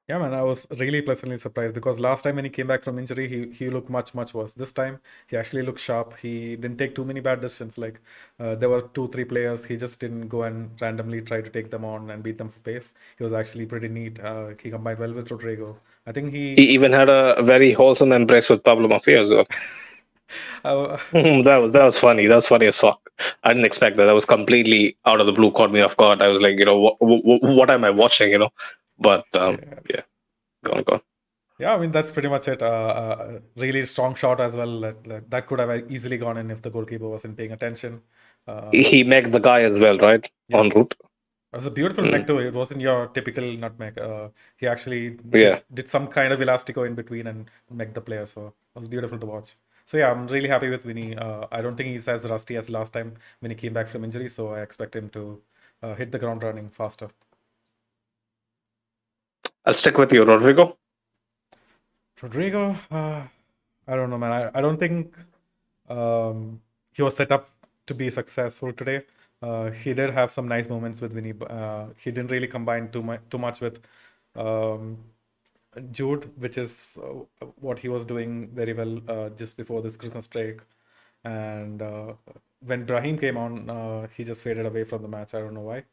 [0.08, 2.96] Yeah, man, I was really pleasantly surprised because last time when he came back from
[2.96, 4.52] injury, he, he looked much, much worse.
[4.52, 6.16] This time, he actually looked sharp.
[6.18, 7.76] He didn't take too many bad decisions.
[7.76, 8.00] Like,
[8.38, 9.64] uh, there were two, three players.
[9.64, 12.60] He just didn't go and randomly try to take them on and beat them for
[12.60, 12.94] pace.
[13.18, 14.20] He was actually pretty neat.
[14.20, 15.74] Uh, he combined well with Rodrygo.
[16.06, 16.54] I think he.
[16.54, 19.46] He even had a very wholesome embrace with Pablo Maffeo as well.
[20.64, 22.26] Uh, that was that was funny.
[22.26, 23.00] That was funny as fuck.
[23.44, 24.06] I didn't expect that.
[24.06, 25.52] That was completely out of the blue.
[25.52, 26.20] Caught me off guard.
[26.20, 28.30] I was like, you know, what what, what am I watching?
[28.30, 28.50] You know,
[28.98, 29.78] but um, yeah.
[29.90, 30.02] yeah.
[30.64, 31.00] Go on, go on.
[31.58, 32.62] Yeah, I mean that's pretty much it.
[32.62, 34.80] Uh, uh, really strong shot as well.
[34.80, 38.02] That, that could have easily gone in if the goalkeeper wasn't paying attention.
[38.46, 40.28] Uh, he made the guy as well, right?
[40.48, 40.58] Yeah.
[40.58, 40.94] En route.
[41.52, 42.10] It was a beautiful mm.
[42.10, 42.38] neck too.
[42.38, 43.98] It wasn't your typical nutmeg.
[43.98, 44.28] Uh,
[44.58, 45.54] he actually yeah.
[45.54, 48.26] did, did, some kind of elastico in between and make the player.
[48.26, 49.56] So it was beautiful to watch.
[49.86, 51.16] So yeah, I'm really happy with Vinny.
[51.16, 54.04] Uh, I don't think he's as rusty as last time when he came back from
[54.04, 54.28] injury.
[54.28, 55.40] So I expect him to
[55.82, 57.08] uh, hit the ground running faster.
[59.66, 60.76] I'll stick with you, Rodrygo.
[62.20, 63.26] Rodrygo, uh,
[63.88, 64.32] I don't know, man.
[64.32, 65.16] I, I don't think
[65.88, 66.60] um,
[66.92, 67.48] he was set up
[67.86, 69.02] to be successful today.
[69.42, 71.34] Uh, he did have some nice moments with Vinny.
[71.50, 73.80] Uh, he didn't really combine too much too much with
[74.36, 74.98] um,
[75.90, 80.28] Jude, which is uh, what he was doing very well uh, just before this Christmas
[80.28, 80.60] break.
[81.24, 82.12] And uh,
[82.60, 85.34] when Brahim came on, he just faded away from the match.
[85.34, 85.84] I don't know why.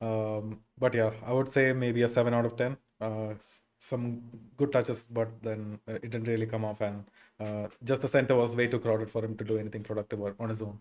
[0.00, 2.76] Um, but yeah, I would say maybe a seven out of ten.
[3.00, 3.34] Uh,
[3.80, 4.22] some
[4.56, 7.04] good touches, but then uh, it didn't really come off, and
[7.38, 10.48] uh, just the center was way too crowded for him to do anything productive on
[10.48, 10.78] his own.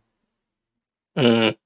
[1.18, 1.58] Mm.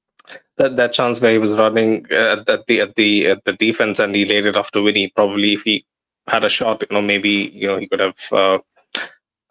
[0.57, 3.99] That that chance where he was running at, at the at the at the defense
[3.99, 5.09] and he laid it off to Vinny.
[5.09, 5.85] Probably if he
[6.27, 8.59] had a shot, you know, maybe you know he could have uh,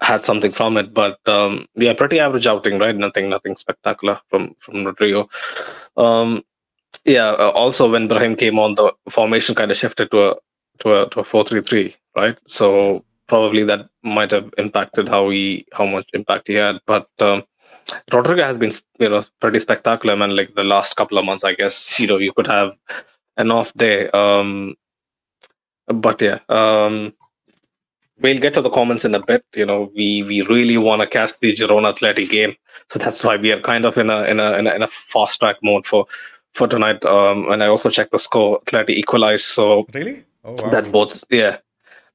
[0.00, 0.94] had something from it.
[0.94, 2.96] But um, yeah, pretty average outing, right?
[2.96, 5.28] Nothing, nothing spectacular from from Rodrygo.
[5.96, 6.42] Um,
[7.04, 7.30] yeah.
[7.30, 10.36] Uh, also, when Brahim came on, the formation kind of shifted to a
[10.80, 12.38] to a to a four three three, right?
[12.46, 16.78] So probably that might have impacted how he how much impact he had.
[16.86, 17.44] But um,
[18.10, 20.36] has been you know pretty spectacular, man.
[20.36, 22.76] Like the last couple of months, I guess you know you could have
[23.36, 24.08] an off day.
[24.10, 24.74] Um,
[25.86, 27.12] but yeah, um,
[28.20, 29.44] we'll get to the comments in a bit.
[29.54, 32.56] You know, we we really want to catch the Girona Athletic game,
[32.90, 34.88] so that's why we are kind of in a in a in a, in a
[34.88, 36.06] fast track mode for
[36.54, 37.04] for tonight.
[37.04, 38.60] Um, and I also checked the score.
[38.62, 39.44] Atleti equalized.
[39.44, 40.70] So really, oh, wow.
[40.70, 41.58] that bodes yeah,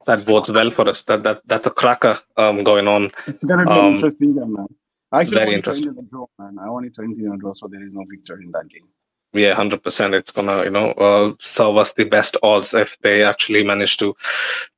[0.05, 1.03] that bodes well for us.
[1.03, 3.11] That that that's a cracker um, going on.
[3.27, 4.67] It's gonna be um, interesting game, man.
[5.11, 5.95] I actually very interesting.
[5.95, 6.57] To draw, man.
[6.59, 8.67] I want it to end in a draw, so there is no victory in that
[8.69, 8.87] game.
[9.33, 10.13] Yeah, hundred percent.
[10.13, 14.15] It's gonna you know uh, serve us the best odds if they actually manage to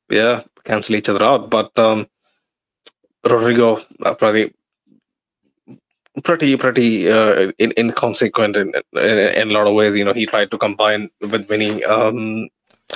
[0.09, 1.49] yeah cancel each other out.
[1.49, 2.07] But um,
[3.25, 4.53] Rodrygo uh, probably
[6.21, 9.95] pretty pretty uh, in, inconsequent in, in, in a lot of ways.
[9.95, 11.83] You know, he tried to combine with Vinny.
[11.83, 12.49] Um,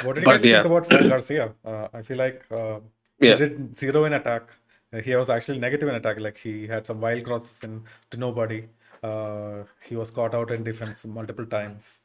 [0.04, 0.64] what did you guys yeah.
[0.64, 1.54] think about Fran Garcia?
[1.64, 2.80] Uh, I feel like uh,
[3.20, 3.34] yeah.
[3.34, 4.50] he did zero in attack.
[5.04, 6.20] He was actually negative in attack.
[6.20, 8.66] Like he had some wild crosses in, to nobody.
[9.02, 12.00] Uh, he was caught out in defense multiple times.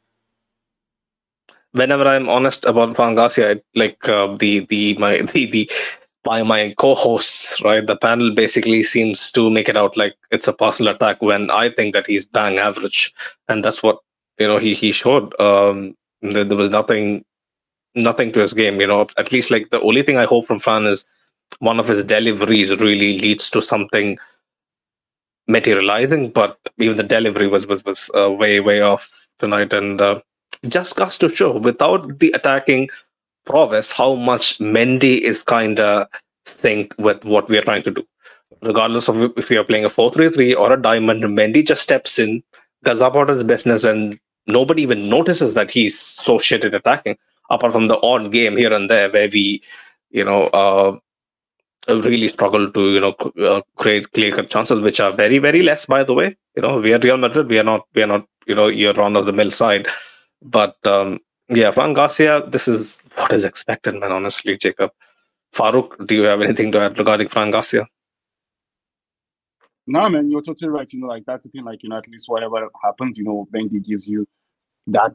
[1.73, 5.71] Whenever I'm honest about Fran Garcia, like uh, the the my the the
[6.25, 7.87] by my co-hosts, right?
[7.87, 11.71] The panel basically seems to make it out like it's a personal attack when I
[11.71, 13.15] think that he's bang average,
[13.49, 13.99] and that's what
[14.39, 15.39] you know he he showed.
[15.41, 17.25] Um, there, there was nothing
[17.95, 18.81] nothing to his game.
[18.81, 21.07] You know, at least like the only thing I hope from Fran is
[21.61, 24.19] one of his deliveries really leads to something
[25.47, 26.31] materializing.
[26.31, 30.21] But even the delivery was was was uh, way way off tonight, and uh,
[30.67, 32.89] just goes to show without the attacking
[33.49, 36.07] prowess how much Mendy is kind of
[36.47, 38.07] synced with what we are trying to do.
[38.63, 41.83] Regardless of if we are playing a 4 3 3 or a diamond, Mendy just
[41.83, 42.43] steps in,
[42.85, 47.17] does about his business, and nobody even notices that he's so shit at attacking
[47.51, 49.63] apart from the odd game here and there where we,
[50.11, 50.99] you know, uh,
[51.89, 55.87] really struggle to, you know, uh, create clear cut chances, which are very, very less,
[55.87, 56.37] by the way.
[56.57, 57.49] You know, we are Real Madrid.
[57.49, 59.89] We are not, we are not, you know, your run of the mill side.
[60.43, 64.91] But um, yeah, Fran Garcia, this is what is expected, man, honestly, Jacob.
[65.55, 67.87] Farouk, do you have anything to add regarding Fran Garcia?
[69.87, 70.93] No, man, you're totally right.
[70.93, 71.65] You know, like that's the thing.
[71.65, 74.27] Like, you know, at least whatever happens, you know, Mendy gives you
[74.89, 75.15] that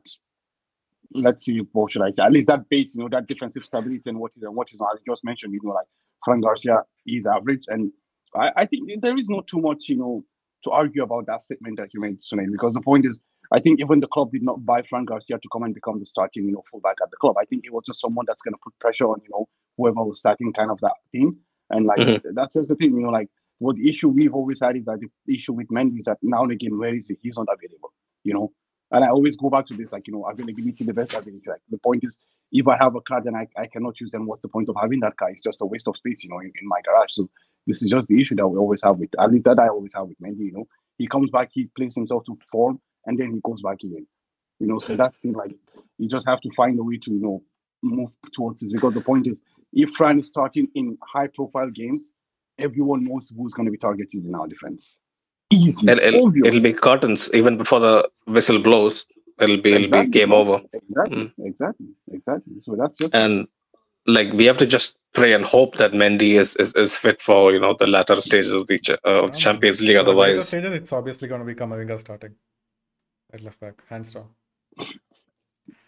[1.13, 2.23] let's see, what should I say?
[2.23, 4.79] At least that base, you know, that defensive stability and what is and what is
[4.79, 4.95] not.
[4.95, 5.85] As just mentioned, you know, like
[6.25, 7.91] Fran Garcia is average, and
[8.35, 10.23] I, I think there is not too much, you know,
[10.63, 12.51] to argue about that statement that you made, Sunil.
[12.51, 13.19] Because the point is,
[13.53, 16.05] I think even the club did not buy Fran Garcia to come and become the
[16.05, 17.35] starting, you know, fullback at the club.
[17.39, 20.03] I think it was just someone that's going to put pressure on, you know, whoever
[20.03, 21.37] was starting kind of that team.
[21.69, 22.33] And like mm-hmm.
[22.33, 24.99] that's just the thing, you know, like what the issue we've always had is that
[24.99, 27.17] the issue with Mendy is that now and again, where is he?
[27.21, 28.51] He's not available, you know.
[28.91, 31.41] And I always go back to this, like, you know, availability, the best ability.
[31.47, 32.17] Like, the point is,
[32.51, 34.75] if I have a card and I, I cannot use them, what's the point of
[34.79, 35.31] having that car?
[35.31, 37.09] It's just a waste of space, you know, in, in my garage.
[37.11, 37.27] So
[37.65, 39.93] this is just the issue that we always have with, at least that I always
[39.95, 40.67] have with Mendy, you know.
[40.99, 44.05] He comes back, he plays himself to form, and then he goes back again.
[44.59, 45.55] You know, so that's the thing, like,
[45.97, 47.43] you just have to find a way to, you know,
[47.81, 48.71] move towards this.
[48.71, 49.41] Because the point is,
[49.73, 52.13] if Fran is starting in high profile games,
[52.59, 54.95] everyone knows who's going to be targeted in our defense
[55.53, 55.89] easy.
[55.89, 59.05] It'll, it'll, it'll, be curtains even before the whistle blows.
[59.39, 59.85] It'll be exactly.
[59.85, 60.61] it'll be game over.
[60.73, 61.31] Exactly, mm.
[61.45, 62.53] exactly, exactly.
[62.61, 63.47] So that's just and
[64.05, 67.51] like we have to just pray and hope that Mendy is is, is fit for
[67.51, 69.97] you know the latter stages of the uh, of the Champions League.
[69.97, 72.35] Otherwise, stages, it's obviously going to be Camavinga starting
[73.33, 74.27] at left back, hands down.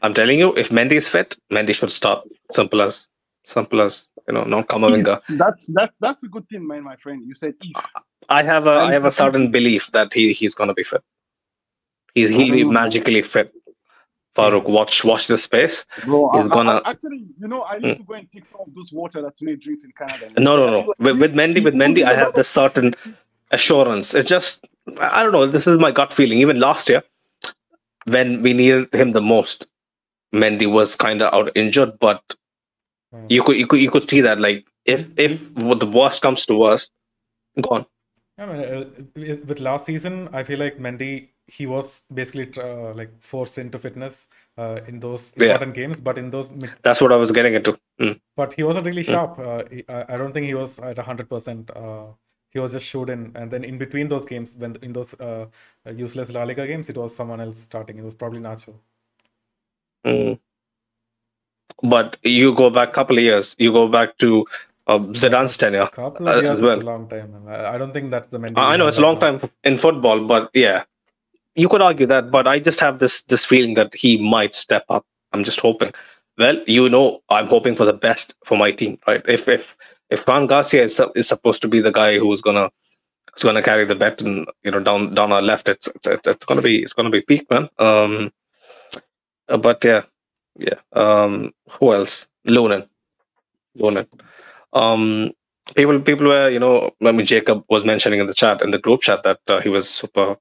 [0.01, 2.27] I'm telling you, if Mendy is fit, Mendy should start.
[2.51, 3.07] Simple as
[3.43, 5.21] simple as you know, not Camavinga.
[5.29, 7.23] That's that's that's a good thing, man, my friend.
[7.25, 7.75] You said if.
[8.29, 11.03] I have a I have a certain belief that he he's gonna be fit.
[12.13, 13.53] He's he'll be magically fit.
[14.35, 15.85] Farouk, watch watch the space.
[16.03, 17.97] Bro, he's I, gonna I, actually, you know, I need mm.
[17.97, 20.41] to go and take some of this water that's made drinks in Canada.
[20.41, 20.93] No, no, no.
[20.99, 22.95] With, with Mendy, with Mendy, I have this certain
[23.51, 24.13] assurance.
[24.13, 24.67] It's just
[24.99, 25.45] I don't know.
[25.45, 26.39] This is my gut feeling.
[26.39, 27.03] Even last year,
[28.05, 29.67] when we needed him the most,
[30.33, 32.21] Mendy was kind of out injured, but
[33.13, 33.25] mm.
[33.29, 36.55] you could you could you could see that like if if the worst comes to
[36.55, 36.91] worst,
[37.61, 37.85] gone.
[38.37, 43.11] I mean, uh, with last season, I feel like Mendy he was basically uh, like
[43.21, 45.83] forced into fitness uh, in those important yeah.
[45.83, 46.49] games, but in those
[46.81, 47.77] that's what I was getting into.
[47.99, 48.19] Mm.
[48.35, 49.11] But he wasn't really hmm.
[49.11, 49.37] sharp.
[49.37, 49.71] Mm.
[49.71, 51.69] He, I don't think he was at hundred percent.
[52.55, 55.45] Uh, he was just shooting, and then in between those games, when in those uh,
[55.93, 57.97] useless La Liga games, it was someone else starting.
[57.97, 58.73] It was probably Nacho.
[60.05, 60.39] Mm.
[61.83, 63.55] But you go back a couple of years.
[63.59, 64.45] You go back to
[64.87, 66.79] uh, Zidane's tenure couple of uh, years as well.
[66.79, 67.45] a long time.
[67.49, 68.53] I don't think that's the Mendy.
[68.57, 70.83] I know it's a long time in football, but yeah,
[71.55, 72.31] you could argue that.
[72.31, 75.05] But I just have this this feeling that he might step up.
[75.33, 75.93] I'm just hoping.
[76.37, 79.23] Well, you know, I'm hoping for the best for my team, right?
[79.27, 79.74] If if
[80.09, 82.71] if Fran Garcia is, is supposed to be the guy who's gonna
[83.33, 86.45] who's gonna carry the bet and you know down down our left, it's it's, it's
[86.45, 87.69] gonna be it's gonna be peak, man.
[87.79, 88.31] Um,
[89.49, 90.03] uh, but yeah,
[90.57, 90.79] yeah.
[90.93, 92.27] Um, who else?
[92.47, 92.87] Lunin.
[93.77, 94.07] Lunin
[94.73, 95.31] um,
[95.75, 98.79] people people were you know I mean Jacob was mentioning in the chat in the
[98.79, 100.37] group chat that uh, he was super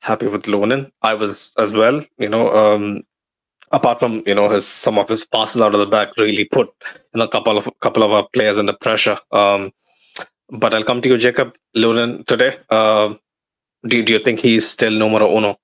[0.00, 0.92] happy with Lunin.
[1.02, 2.04] I was as well.
[2.18, 3.04] You know, um,
[3.72, 6.68] apart from you know his some of his passes out of the back really put
[7.14, 9.18] you know a couple of couple of our players under pressure.
[9.30, 9.72] Um,
[10.50, 12.58] but I'll come to you, Jacob Lunin today.
[12.70, 13.14] Uh,
[13.86, 15.58] do do you think he's still numero uno?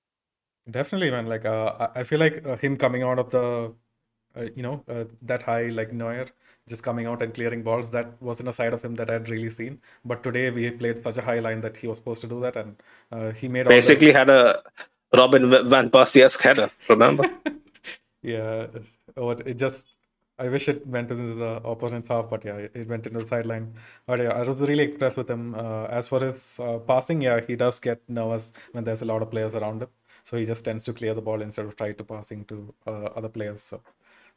[0.69, 1.27] Definitely, man.
[1.27, 3.73] Like uh, I feel like uh, him coming out of the
[4.37, 6.27] uh, you know uh, that high like Neuer
[6.67, 7.91] just coming out and clearing balls.
[7.91, 9.79] That wasn't a side of him that I'd really seen.
[10.03, 12.55] But today we played such a high line that he was supposed to do that,
[12.55, 12.75] and
[13.11, 14.63] uh, he made basically had a
[15.15, 16.69] Robin van Persie header.
[16.89, 17.29] Remember?
[18.25, 18.67] yeah,
[19.45, 19.87] it just.
[20.37, 23.73] I wish it went into the opponent's half, but yeah, it went into the sideline.
[24.05, 25.55] But yeah, I was really impressed with him.
[25.55, 29.21] Uh, as for his uh, passing, yeah, he does get nervous when there's a lot
[29.21, 29.87] of players around him,
[30.25, 33.05] so he just tends to clear the ball instead of try to passing to uh,
[33.15, 33.61] other players.
[33.63, 33.79] So,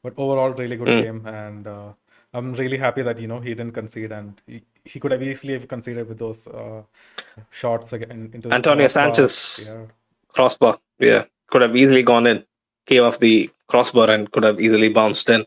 [0.03, 1.03] but overall, really good mm.
[1.03, 1.93] game, and uh,
[2.33, 5.55] I'm really happy that you know he didn't concede, and he, he could have easily
[5.55, 6.83] have conceded with those uh,
[7.51, 9.15] shots again into the Antonio crossbar.
[9.15, 9.87] Sanchez Yeah.
[10.29, 10.79] crossbar.
[11.01, 12.45] Yeah, could have easily gone in,
[12.89, 15.45] came off the crossbar and could have easily bounced in.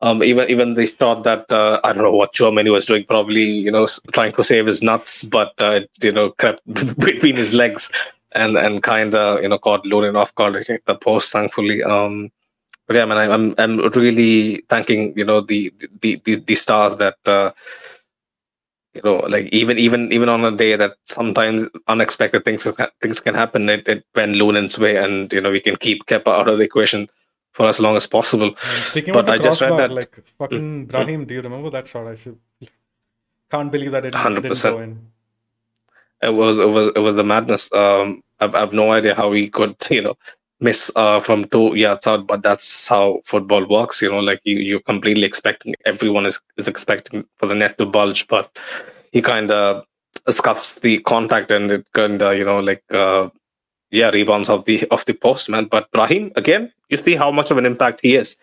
[0.00, 3.44] Um, even even the shot that uh, I don't know what Germany was doing, probably
[3.44, 6.60] you know trying to save his nuts, but uh, it, you know crept
[6.98, 7.90] between his legs
[8.32, 10.54] and and kind of you know caught Lunin off guard.
[10.84, 11.82] The post, thankfully.
[11.82, 12.30] Um,
[12.86, 17.16] but yeah, man, I'm I'm really thanking you know the the the, the stars that.
[17.26, 17.52] Uh,
[18.94, 22.66] you know like even even even on a day that sometimes unexpected things
[23.02, 26.28] things can happen it, it went Lunin's way and you know we can keep Kepa
[26.38, 27.08] out of the equation
[27.52, 29.94] for as long as possible speaking But I just read that- Mm.
[30.00, 32.06] like fucking Brahim, do you remember that shot?
[32.06, 32.38] I should
[33.50, 34.72] can't believe that it, it didn't 100%.
[34.72, 34.92] go in.
[36.22, 39.48] it was it was it was the madness um I've, I've no idea how he
[39.48, 40.14] could you know
[40.66, 44.56] miss uh from two yards out but that's how football works you know like you
[44.68, 48.50] you're completely expecting everyone is is expecting for the net to bulge but
[49.12, 49.84] he kind of
[50.30, 53.28] scuffs the contact and it kind of you know like uh
[53.90, 57.50] yeah rebounds of the of the post man but Brahim again you see how much
[57.50, 58.36] of an impact he is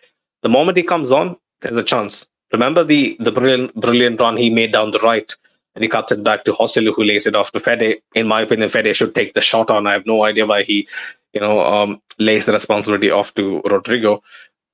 [0.44, 4.50] the moment he comes on there's a chance remember the the brilliant brilliant run he
[4.50, 5.34] made down the right
[5.76, 8.02] and he cuts it back to Joselu, who lays it off to Fede.
[8.14, 9.88] In my opinion, Fede should take the shot on.
[9.88, 10.88] I have no idea why he,
[11.34, 14.22] you know, um, lays the responsibility off to Rodrygo.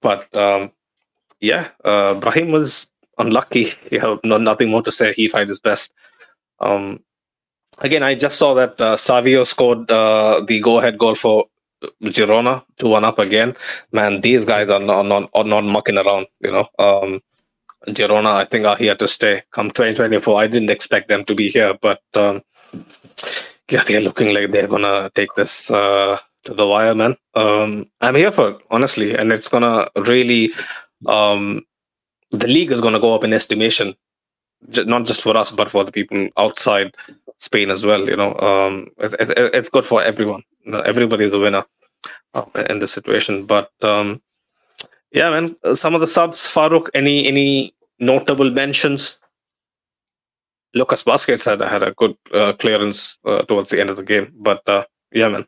[0.02, 0.72] But um,
[1.40, 3.74] yeah, uh, Brahim was unlucky.
[3.92, 5.14] You have no, nothing more to say.
[5.14, 5.94] He tried his best.
[6.60, 7.04] Um,
[7.80, 11.46] again, I just saw that uh, Savio scored uh, the go-ahead goal for
[12.04, 13.56] Girona, to one up again.
[13.92, 16.28] Man, these guys are not, not are not mucking around.
[16.40, 17.22] You know, um,
[17.88, 19.44] Girona, I think, are here to stay.
[19.52, 22.42] Come 2024, I didn't expect them to be here, but um,
[23.70, 26.18] yeah, they're looking like they're gonna take this uh,
[26.48, 27.16] to the wire, man.
[27.36, 30.52] Um, I'm here for it, honestly, and it's gonna really.
[31.06, 31.66] Um,
[32.32, 33.96] the league is gonna go up in estimation,
[34.68, 36.96] not just for us, but for the people outside
[37.38, 38.10] Spain as well.
[38.10, 40.44] You know, um, it, it, it's good for everyone.
[40.86, 41.64] Everybody's a winner
[42.34, 43.72] uh, in this situation, but.
[43.84, 44.22] Um,
[45.12, 45.56] yeah, man.
[45.76, 46.90] Some of the subs, Farouk.
[46.94, 49.20] Any any notable mentions?
[50.74, 54.34] Lucas Vasquez had had a good uh, clearance uh, towards the end of the game,
[54.36, 55.46] but uh, yeah, man.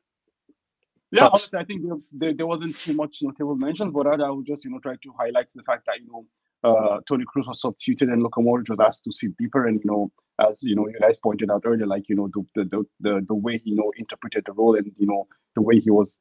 [1.12, 4.30] Yeah, honestly, I think there, there, there wasn't too much notable mention, but rather I
[4.30, 6.26] would just, you know, try to highlight the fact that, you know,
[6.64, 9.66] uh, Toni Kroos was substituted and Luka Modric was asked to sit deeper.
[9.66, 12.64] And, you know, as, you know, you guys pointed out earlier, like, you know, the,
[12.64, 15.80] the, the, the, way he, you know, interpreted the role and, you know, the way
[15.80, 16.18] he was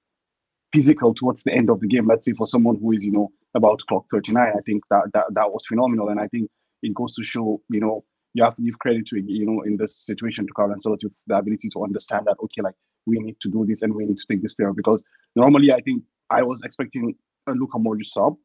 [0.72, 3.30] physical towards the end of the game, let's say for someone who is, you know,
[3.54, 6.08] about clock 39, I think that, that, that was phenomenal.
[6.08, 6.50] And I think
[6.82, 9.76] it goes to show, you know, you have to give credit to, you know, in
[9.76, 12.74] this situation to Carlo Ancelotti, the ability to understand that, okay, like,
[13.08, 15.02] we need to do this and we need to take this player because
[15.34, 17.14] normally I think I was expecting
[17.46, 18.36] a Luka Modric sub.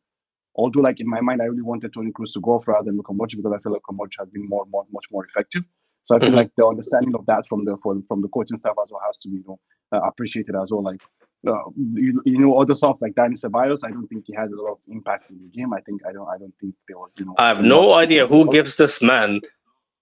[0.56, 2.96] Although, like in my mind, I really wanted Toni Kroos to go off rather than
[2.98, 5.64] Luka Modric because I feel like Luka Modric has been more, more, much more effective.
[6.04, 6.36] So I feel Mhm.
[6.42, 9.18] like the understanding of that from the from, from the coaching staff as well has
[9.20, 9.60] to be, you know,
[9.94, 10.84] uh, appreciated as well.
[10.84, 11.02] Like,
[11.48, 11.64] uh,
[12.06, 14.72] you, you know, other subs like Danny Ceballos, I don't think he had a lot
[14.74, 15.74] of impact in the game.
[15.74, 17.36] I think I don't I don't think there was, you know.
[17.38, 19.42] I have no idea who gives this man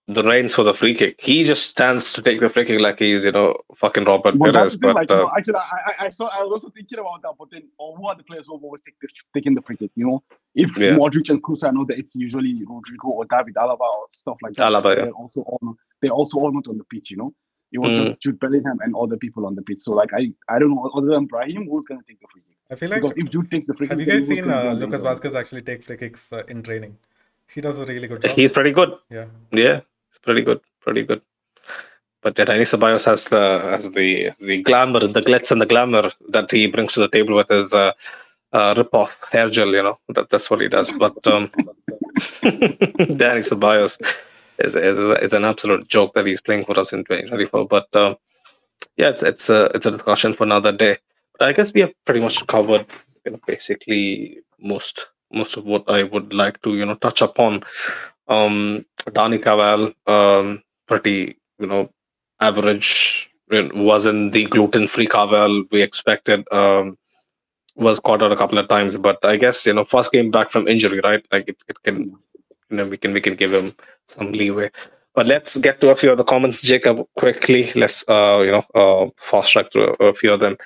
[0.07, 1.21] the reins for the free kick.
[1.21, 4.51] He just stands to take the free kick like he's you know fucking Robert Well,
[4.51, 4.75] Perez.
[4.75, 6.27] But like, you know, uh, actually, I, I, I saw.
[6.27, 8.63] I was also thinking about that, but then, oh, who are the players who have
[8.63, 9.91] always take the, taking the free kick?
[9.95, 10.23] You know,
[10.55, 10.91] if Yeah.
[10.91, 14.55] Modric and Kroos, I know that it's usually Rodrygo or David Alaba or stuff like
[14.55, 14.71] that.
[14.71, 15.03] Alaba, yeah.
[15.05, 17.11] They're also all they're also all not on the pitch.
[17.11, 17.33] You know,
[17.71, 18.05] it was Mm.
[18.07, 19.81] just Jude Bellingham and other people on the pitch.
[19.81, 22.57] So, like, I, I don't know other than Brahim, who's gonna take the free kick?
[22.71, 24.49] I feel like Because if Jude takes the free have kick, have you guys seen
[24.49, 25.03] uh, Lucas end?
[25.03, 26.97] Vasquez actually take free kicks uh, in training?
[27.53, 28.31] He does a really good job.
[28.31, 28.91] he's pretty good.
[29.09, 29.25] yeah.
[29.51, 29.85] Yeah, it's
[30.23, 31.21] pretty good, pretty good.
[32.21, 36.11] But yeah, Danny Ceballos has the has the the glamour, the glitz, and the glamour
[36.29, 37.93] that he brings to the table with his uh,
[38.53, 39.73] uh, rip off hair gel.
[39.73, 40.93] You know that that's what he does.
[40.93, 41.51] But um,
[42.41, 43.99] Danny Ceballos
[44.59, 47.67] is, is is an absolute joke that he's playing for us in 2024.
[47.67, 48.17] But um,
[48.97, 50.99] yeah, it's it's a it's a discussion for another day.
[51.39, 52.85] But I guess we have pretty much covered
[53.25, 57.63] you know basically most most of what I would like to you know touch upon.
[58.27, 61.89] Um, Dani Caval, um, pretty you know
[62.39, 63.29] average.
[63.49, 66.47] Wasn't the gluten free Caval we expected.
[66.53, 66.97] Um,
[67.75, 70.51] was caught out a couple of times, but I guess you know first game back
[70.51, 71.25] from injury, right?
[71.31, 72.15] Like it, it can
[72.69, 73.75] you know we can we can give him
[74.07, 74.71] some leeway.
[75.13, 77.69] But let's get to a few of the comments, Jacob, quickly.
[77.75, 80.57] Let's uh, you know uh, fast track through a, a few of them.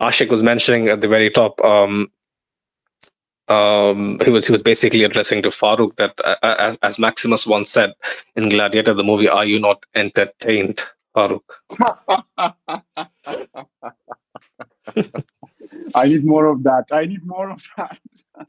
[0.00, 1.60] Ashik was mentioning at the very top.
[1.64, 2.10] Um,
[3.52, 6.36] um, he was he was basically addressing to Farouk that uh,
[6.68, 7.92] as as Maximus once said
[8.36, 10.82] in Gladiator, the movie, "Are you not entertained,
[11.16, 11.48] Farouk?"
[15.94, 16.86] I need more of that.
[16.92, 17.98] I need more of that.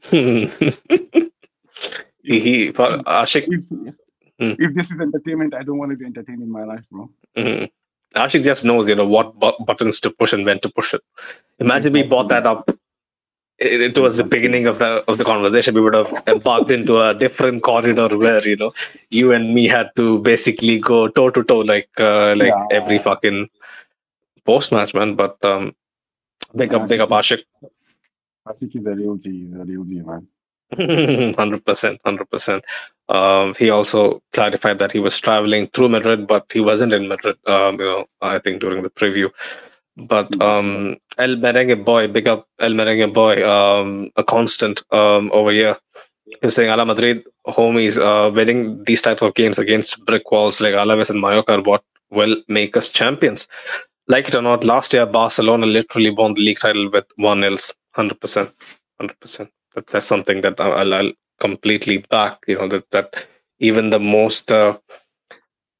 [2.22, 3.46] he, he for Ashik.
[3.48, 3.94] If,
[4.40, 4.52] Hmm.
[4.58, 7.08] if this is entertainment, I don't want to be entertained in my life, bro.
[7.38, 7.70] Mm.
[8.16, 11.02] Ashik just knows, you know, what bu- buttons to push and when to push it.
[11.60, 12.70] Imagine we bought that up.
[13.58, 15.74] It, it was the beginning of the of the conversation.
[15.74, 18.72] We would have embarked into a different corridor where you know
[19.10, 22.66] you and me had to basically go toe to toe like uh, like Yeah.
[22.72, 23.48] every fucking
[24.44, 25.14] post match, man.
[25.14, 25.74] But um,
[26.54, 27.44] big up, big up, Ashik.
[28.46, 29.30] I think he's a real G.
[29.46, 30.26] He's a real G, man.
[31.38, 32.64] Hundred percent, hundred percent.
[33.08, 37.36] Um, he also clarified that he was traveling through Madrid, but he wasn't in Madrid.
[37.46, 39.30] Um, you know, I think during the preview.
[39.96, 45.52] But um, El Merengue boy, big up El Merengue boy, um, a constant um, over
[45.52, 45.76] here.
[46.42, 50.74] He's saying Hala Madrid homies, uh, winning these type of games against brick walls like
[50.74, 53.46] Alaves and Mallorca are what will make us champions.
[54.08, 57.72] Like it or not, last year Barcelona literally won the league title with one nils,
[57.92, 58.52] hundred percent,
[58.98, 59.50] hundred percent.
[59.74, 62.38] That that's something that I'll, I'll completely back.
[62.46, 63.26] You know that that
[63.58, 64.78] even the most uh,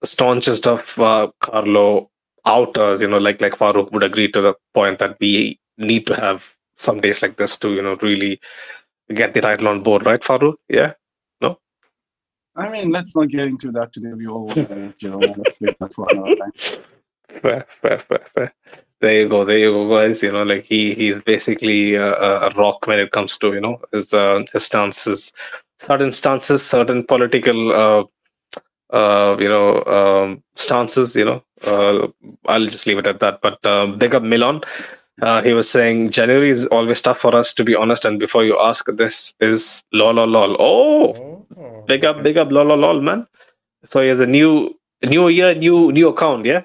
[0.05, 2.11] staunchest of uh, Carlo
[2.47, 6.14] outers, you know, like like Farooq would agree to the point that we need to
[6.14, 8.40] have some days like this to you know really
[9.12, 10.55] get the title on board, right, Farooq?
[10.68, 10.95] Yeah.
[11.40, 11.59] No.
[12.57, 14.12] I mean, let's not get into that today.
[14.12, 16.53] We all to, you know, let's leave that for another time.
[17.42, 18.55] Fair, fair, fair, fair.
[19.01, 20.22] There you go, there you go, guys.
[20.22, 23.80] You know, like he he's basically a, a rock when it comes to you know
[23.92, 25.32] his uh, his stances,
[25.78, 28.05] certain stances, certain political uh,
[29.01, 29.68] uh, you know
[29.99, 31.14] um, stances.
[31.20, 31.38] You know,
[31.72, 32.09] uh,
[32.47, 33.40] I'll just leave it at that.
[33.47, 34.62] But uh, big up Milan.
[35.22, 38.05] Uh, he was saying January is always tough for us to be honest.
[38.05, 40.57] And before you ask, this is lol lol lol.
[40.61, 43.26] Oh, Oh, big up, big up, lol lol lol, man.
[43.92, 44.53] So he has a new
[45.16, 46.62] new year, new new account, yeah.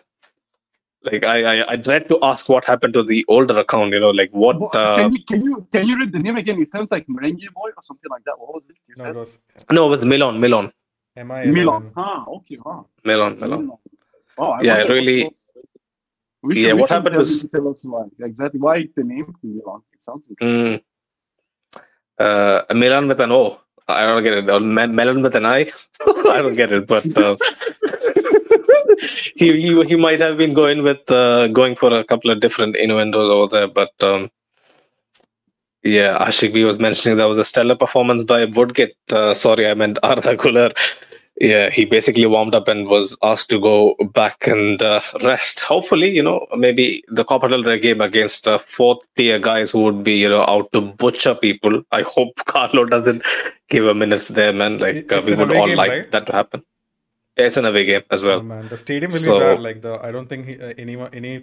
[1.04, 3.94] Like I, I, I dread to ask what happened to the older account.
[3.94, 4.60] You know, like what?
[4.64, 6.60] What- Uh, can you can you can you read the name again?
[6.66, 8.38] It sounds like Merengue Boy or something like that.
[8.38, 8.98] What was it?
[8.98, 9.40] No, it was
[9.78, 10.72] no, it was Milan, Milan,
[11.28, 11.42] MI.
[11.58, 11.92] Milan.
[11.96, 12.58] Ah, okay.
[12.66, 12.82] Huh.
[13.04, 13.72] Milan, Milan.
[14.38, 15.24] Oh, I Yeah, really-
[16.42, 19.82] what Yeah, what happened tell was- tell us why exactly why the name Milan.
[19.96, 20.80] It sounds interesting.
[20.80, 20.82] Mm.
[22.26, 23.60] Uh, Milan with an O.
[23.88, 24.50] I don't get it.
[24.50, 25.60] Or Me- Melon with an I.
[26.36, 26.86] I don't get it.
[26.88, 27.36] But uh,
[29.36, 32.76] he, he he might have been going with uh, going for a couple of different
[32.76, 33.68] innuendos over there.
[33.68, 34.30] But um,
[35.84, 38.96] yeah, Ashik B was mentioning that was a stellar performance by Woodgate.
[39.12, 40.72] Uh, sorry, I meant Arda Guler.
[41.40, 45.62] Yeah, he basically warmed up and was asked to go back and uh, rest.
[45.62, 49.84] Hopefully, you know, maybe the Copa del Rey game against uh, fourth tier guys who
[49.84, 51.82] would be, you know, out to butcher people.
[51.92, 53.24] I hope Carlo doesn't
[53.70, 54.80] give a minutes there, man.
[54.80, 56.12] Like uh, we would all game, like right?
[56.12, 56.64] that to happen.
[57.40, 58.42] Yeah, it's an away game as Oh, well.
[58.44, 59.62] man, the stadium will So- be bad.
[59.68, 61.34] Like the, I don't think he, uh, any any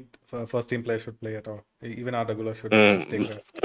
[0.55, 1.61] first team player should play at all.
[1.83, 2.93] Even Arda Guler should Mm.
[2.99, 3.61] just take rest.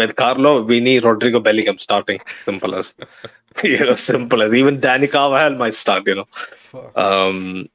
[0.00, 2.20] With Carlo, we need Rodrygo Bellingham starting.
[2.44, 2.94] Simple as,
[3.64, 4.52] you know, simple as.
[4.62, 6.06] Even Danny Carvajal might start.
[6.06, 6.26] You know.
[6.72, 6.98] Fuck.
[7.06, 7.68] Um,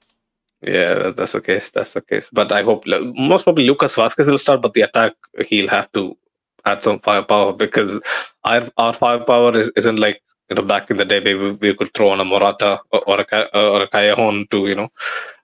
[0.62, 1.70] yeah, that's the case.
[1.72, 2.30] That's the case.
[2.32, 2.84] But I hope
[3.32, 5.14] most probably Lucas Vasquez will start, but the attack
[5.48, 6.18] he'll have to
[6.66, 8.00] add some firepower because
[8.44, 11.94] our our firepower is, isn't like you know back in the day maybe we could
[11.94, 14.90] throw on a Morata or, a Ca- or a Callejon to you know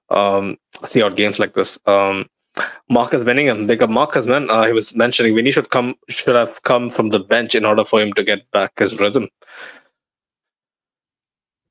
[0.10, 1.80] um, see out games like this.
[1.86, 2.30] Um,
[2.90, 4.50] Marcus Benningham, big up Marcus, man.
[4.50, 7.84] Uh, he was mentioning Vinny should come should have come from the bench in order
[7.84, 9.30] for him to get back his rhythm.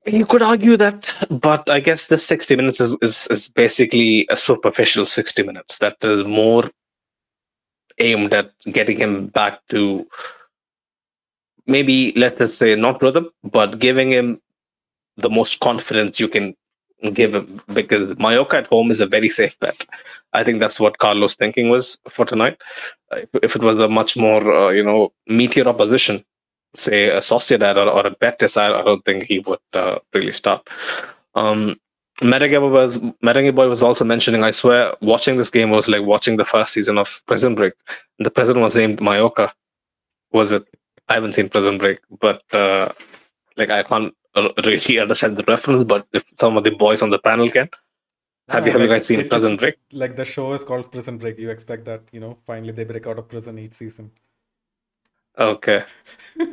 [0.04, 4.36] You could argue that, but I guess this 60 minutes is, is, is basically a
[4.36, 6.64] superficial 60 minutes that is more
[7.98, 10.04] aimed at getting him back to
[11.66, 14.40] maybe, let's just say, not rhythm, but giving him
[15.16, 16.54] the most confidence you can
[17.12, 19.84] give him because Mallorca at home is a very safe bet.
[20.32, 22.60] I think that's what Carlos' thinking was for tonight.
[23.42, 26.24] If, it was a much more, uh, you know, meteor opposition,
[26.74, 30.32] say a Sociedad or, or a Betis, I, I don't think he would uh, really
[30.32, 30.66] start.
[31.34, 31.78] Um,
[32.20, 34.44] Merengue was Merengue boy was also mentioning.
[34.44, 37.74] I swear, watching this game was like watching the first season of Prison Break.
[38.18, 39.52] The prison was named Mallorca.
[40.32, 40.64] Was it?
[41.08, 42.90] I haven't seen Prison Break, but uh,
[43.56, 44.14] like I can't
[44.64, 45.84] really understand the reference.
[45.84, 47.68] But if some of the boys on the panel can,
[48.48, 49.76] have you No, have you guys seen it- Prison Break?
[49.92, 51.38] Like the show is called Prison Break.
[51.38, 54.10] You expect that, you know, finally they break out of prison each season.
[55.38, 55.82] Okay,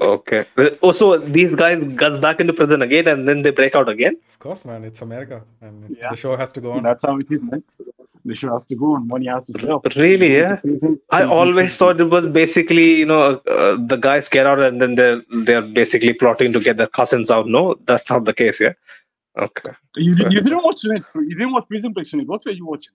[0.01, 0.45] okay.
[0.81, 4.15] Also, these guys got back into prison again, and then they break out again.
[4.31, 6.09] Of course, man, it's America, and Yeah.
[6.11, 6.83] the show has to go on.
[6.83, 7.61] That's how it is, man.
[8.35, 9.07] Show has to go on.
[9.07, 9.79] Money has to sell.
[9.79, 10.37] But really?
[10.37, 10.59] Yeah.
[11.11, 14.95] I always thought it was basically, you know, uh, the guys get out and then
[14.95, 17.47] they're they're basically plotting to get their cousins out.
[17.47, 18.59] No, that's not the case.
[18.61, 18.73] Yeah.
[19.37, 19.71] Okay.
[19.95, 21.03] You, did, you didn't watch it.
[21.15, 22.07] You didn't watch Prison Break.
[22.07, 22.27] Sonic.
[22.27, 22.93] What were you watching?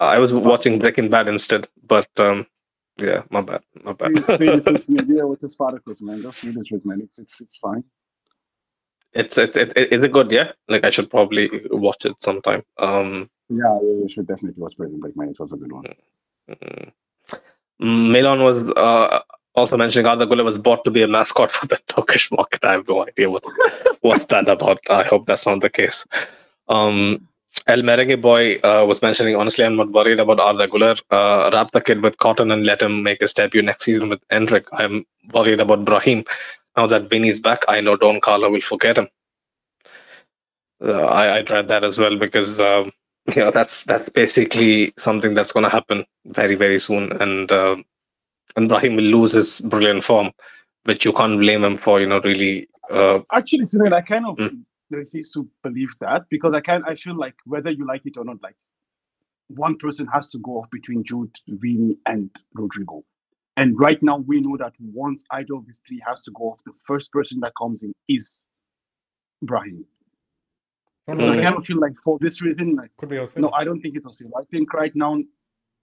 [0.00, 2.46] I was watching Breaking Bad instead, but um,
[2.96, 4.16] yeah, my bad, my bad.
[4.38, 5.04] Say the truth.
[5.08, 6.22] Yeah, Spartacus, man?
[6.22, 7.00] Just truth, man.
[7.00, 7.84] It's it's it's fine.
[9.14, 10.30] It's it's it, it, is it good?
[10.30, 12.62] Yeah, like I should probably watch it sometime.
[12.78, 15.28] Um, yeah, you should definitely watch Prison Break, man.
[15.28, 15.84] It was a good one.
[16.50, 18.12] Mm-hmm.
[18.12, 19.20] Milan was uh,
[19.54, 22.64] also mentioning Arda Güler was bought to be a mascot for the Turkish market.
[22.64, 23.44] I have no idea what
[24.00, 24.80] what's that about.
[24.90, 26.06] I hope that's not the case.
[26.68, 27.28] Um,
[27.66, 31.00] El Merengue Boy uh, was mentioning, honestly, I'm not worried about Arda Güler.
[31.10, 34.26] Uh, wrap the kid with cotton and let him make his debut next season with
[34.28, 34.66] Endrick.
[34.72, 36.24] I'm worried about Brahim.
[36.76, 39.08] Now that Vinny's back, I know Don Carlo will forget him.
[40.82, 42.92] Uh, I, I dread that as well because um,
[43.34, 47.76] you know that's that's basically something that's going to happen very very soon, and uh,
[48.56, 50.32] and Brahim will lose his brilliant form,
[50.84, 52.00] which you can't blame him for.
[52.00, 52.68] You know, really.
[52.90, 54.62] Uh, Actually, Sunil, I kind of mm.
[54.90, 58.24] refuse to believe that because I can I feel like whether you like it or
[58.24, 58.56] not, like
[59.48, 63.04] one person has to go off between Jude, Vini, and Rodrygo.
[63.56, 66.60] And right now, we know that once either of these three has to go off,
[66.64, 68.40] the first person that comes in is
[69.42, 69.84] Brahim.
[71.06, 73.38] So I kind of feel like for this reason, like, could be also.
[73.38, 74.30] No, I don't think it's Ozil.
[74.38, 75.18] I think right now,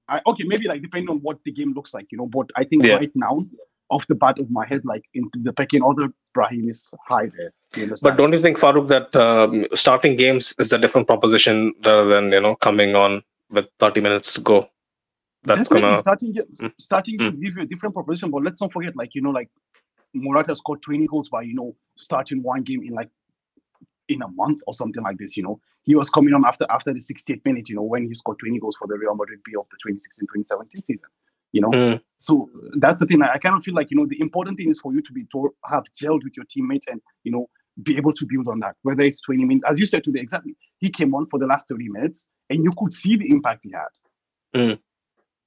[0.07, 2.25] I okay, maybe like depending on what the game looks like, you know.
[2.25, 2.95] But I think yeah.
[2.95, 3.45] right now,
[3.89, 7.53] off the bat of my head, like in the pecking order, Brahim is high there.
[8.01, 12.31] But don't you think, Farouk, that um, starting games is a different proposition rather than
[12.31, 14.69] you know coming on with 30 minutes to go?
[15.43, 16.71] That's gonna starting mm.
[16.79, 17.33] starting mm.
[17.41, 18.29] give you a different proposition.
[18.31, 19.49] But let's not forget, like you know, like
[20.13, 23.09] Morata scored 20 goals by you know starting one game in like
[24.09, 25.35] in a month or something like this.
[25.35, 27.69] You know, he was coming on after after the 68th minute.
[27.69, 30.85] You know, when he scored 20 goals for the Real Madrid B of the 2016-2017
[30.85, 31.01] season.
[31.53, 32.01] You know, mm.
[32.19, 33.21] so that's the thing.
[33.21, 35.11] I, I kind of feel like you know the important thing is for you to
[35.11, 37.49] be to have gelled with your teammates and you know
[37.83, 38.75] be able to build on that.
[38.83, 40.55] Whether it's 20 minutes, as you said today, exactly.
[40.77, 43.71] He came on for the last 30 minutes, and you could see the impact he
[43.71, 43.87] had.
[44.55, 44.79] Mm.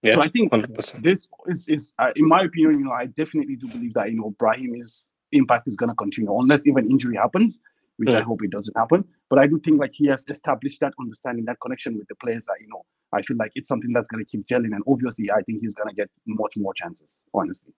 [0.04, 1.02] Yeah, so I think 100%.
[1.02, 4.18] this is, is uh, in my opinion, you know, I definitely do believe that you
[4.18, 7.58] know Brahim's impact is going to continue unless even injury happens,
[7.96, 9.04] which I hope it doesn't happen.
[9.30, 12.44] But I do think like he has established that understanding, that connection with the players.
[12.46, 15.30] That you know, I feel like it's something that's going to keep gelling, and obviously,
[15.30, 17.20] I think he's going to get much more chances.
[17.32, 17.72] Honestly,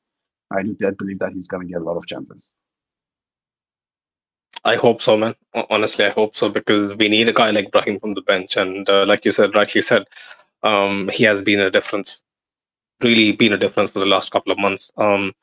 [0.51, 2.51] I do believe that he's going to get a lot of chances.
[4.65, 5.37] I hope so, man.
[5.71, 8.89] Honestly, I hope so because we need a guy like Brahim from the bench, and
[8.91, 10.07] uh, like you said, rightly said,
[10.63, 12.23] um, he has been a difference,
[13.03, 14.91] really been a difference for the last couple of months.
[14.97, 15.35] Um,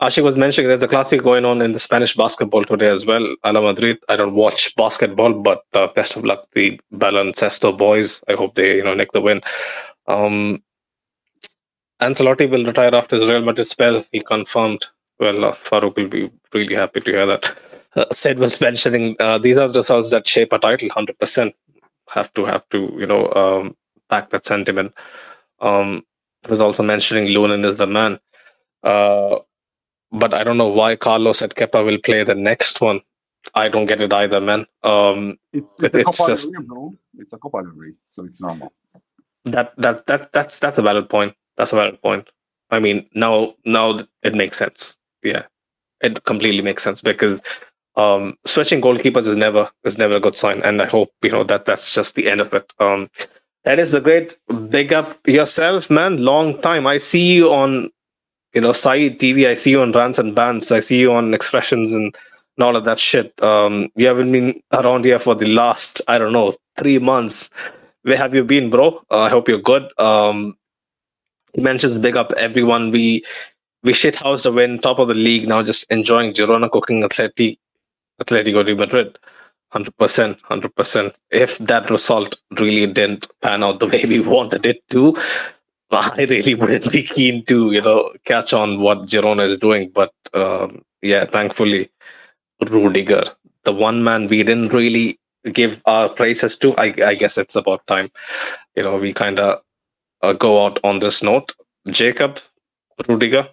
[0.00, 3.36] Ashik was mentioning there's a classic going on in the Spanish basketball today as well.
[3.44, 3.98] Hala Madrid.
[4.08, 8.22] I don't watch basketball, but uh, best of luck the Baloncesto boys.
[8.26, 9.42] I hope they you know nick the win.
[10.06, 10.62] Um,
[12.00, 14.02] Ancelotti will retire after his Real Madrid spell.
[14.10, 14.86] He confirmed.
[15.18, 17.54] Well, uh, Farouk will be really happy to hear that.
[17.94, 20.88] Uh, Sid was mentioning uh, these are the results that shape a title.
[20.88, 21.54] Hundred percent
[22.08, 23.76] have to have to you know um,
[24.10, 24.92] back that sentiment.
[25.60, 26.04] Um,
[26.48, 28.18] was also mentioning Lunin is the man.
[28.82, 29.38] Uh,
[30.12, 33.00] but I don't know why Carlos said Kepa will play the next one.
[33.54, 34.66] I don't get it either, man.
[34.82, 36.50] Um, it's, it's, it, it's just.
[37.18, 38.72] It's a Copa del Rey, so it's normal.
[39.44, 41.34] That that that that's that's a valid point.
[41.56, 42.28] That's a valid point.
[42.70, 44.98] I mean, now now it makes sense.
[45.22, 45.44] Yeah,
[46.02, 47.40] it completely makes sense because
[47.96, 51.44] um, switching goalkeepers is never is never a good sign, and I hope you know
[51.44, 52.72] that that's just the end of it.
[52.78, 53.10] Um,
[53.64, 54.36] that is a great
[54.68, 56.24] big up yourself, man.
[56.24, 56.86] Long time.
[56.86, 57.90] I see you on,
[58.54, 59.46] you know, Side TV.
[59.46, 60.72] I see you on Rants and Bands.
[60.72, 62.16] I see you on Expressions and,
[62.58, 63.32] all of that shit.
[63.42, 67.48] Um, you haven't been around here for the last, I don't know, three months.
[68.02, 69.02] Where have you been, bro?
[69.10, 69.90] Uh, I hope you're good.
[69.98, 70.58] Um,
[71.54, 72.90] he mentions big up everyone.
[72.90, 73.24] We
[73.82, 77.58] we shit housed a win, top of the league now, just enjoying Girona cooking Atleti,
[78.22, 79.18] Atletico de Madrid.
[79.72, 81.14] Hundred percent, hundred percent.
[81.30, 85.16] If that result really didn't pan out the way we wanted it to,
[85.92, 89.90] I really wouldn't be keen to, you know, catch on what Girona is doing.
[89.90, 91.88] But um, yeah, thankfully,
[92.68, 93.24] Rudiger,
[93.64, 95.18] the one man we didn't really
[95.52, 96.76] give our praises to.
[96.76, 98.10] I, I guess it's about time.
[98.76, 99.62] You know, we kind of
[100.22, 101.52] uh, go out on this note.
[101.88, 102.38] Jacob,
[103.08, 103.48] Rudiger,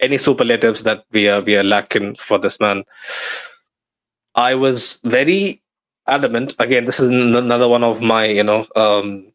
[0.00, 2.84] any superlatives that we are we are lacking for this man?
[4.34, 5.62] I was very
[6.06, 6.54] adamant.
[6.58, 9.32] Again, this is another one of my, you know, um,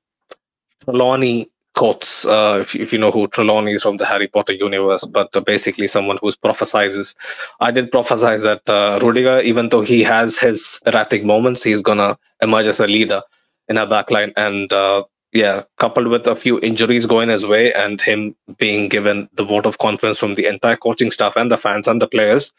[0.84, 2.26] Trelawney quotes.
[2.26, 5.42] Uh, if, if, you know who Trelawney is from the Harry Potter universe, but uh,
[5.42, 7.16] basically someone who prophesizes.
[7.60, 12.18] I did prophesize that uh, Rudiger, even though he has his erratic moments, he's gonna
[12.42, 13.22] emerge as a leader
[13.68, 14.32] in our backline.
[14.38, 15.04] And uh,
[15.36, 19.66] yeah, coupled with a few injuries going his way and him being given the vote
[19.66, 22.54] of confidence from the entire coaching staff and the fans and the players,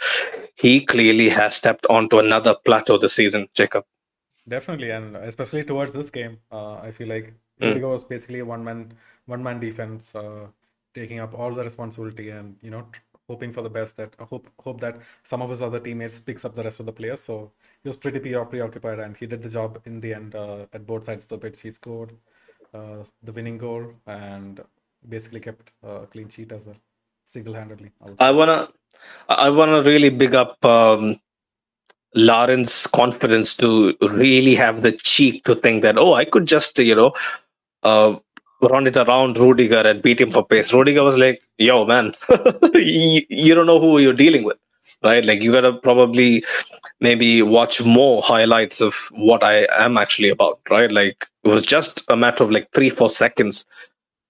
[0.57, 3.85] he clearly has stepped onto another plateau this season, Jacob.
[4.47, 7.81] Definitely, and especially towards this game, uh, I feel like mm.
[7.81, 8.93] was basically a one man
[9.25, 10.47] one man defense, uh,
[10.95, 12.87] taking up all the responsibility and you know
[13.29, 13.97] hoping for the best.
[13.97, 16.87] That I hope hope that some of his other teammates picks up the rest of
[16.87, 17.23] the players.
[17.23, 17.51] So
[17.83, 21.07] he was pretty preoccupied, and he did the job in the end uh, at both
[21.07, 21.63] sides of the pitch.
[21.63, 22.15] He scored uh,
[23.23, 24.63] the winning goal and
[25.09, 26.77] basically kept a clean sheet as well,
[27.25, 27.91] single-handedly.
[28.19, 28.69] I, wanna,
[29.29, 30.65] I wanna really big up.
[30.65, 31.21] Um,
[32.15, 36.95] Larin's confidence to really have the cheek to think that oh I could just you
[36.95, 37.13] know
[37.83, 38.17] uh,
[38.63, 40.73] run it around Rudiger and beat him for pace.
[40.73, 42.15] Rudiger was like, yo, man,
[42.75, 44.57] you, you, don't know who you're dealing with,
[45.03, 45.25] right?
[45.25, 46.45] Like, you gotta probably
[47.01, 50.91] maybe watch more highlights of what I am actually about, right?
[50.91, 53.67] Like, it was just a matter of like three, four seconds.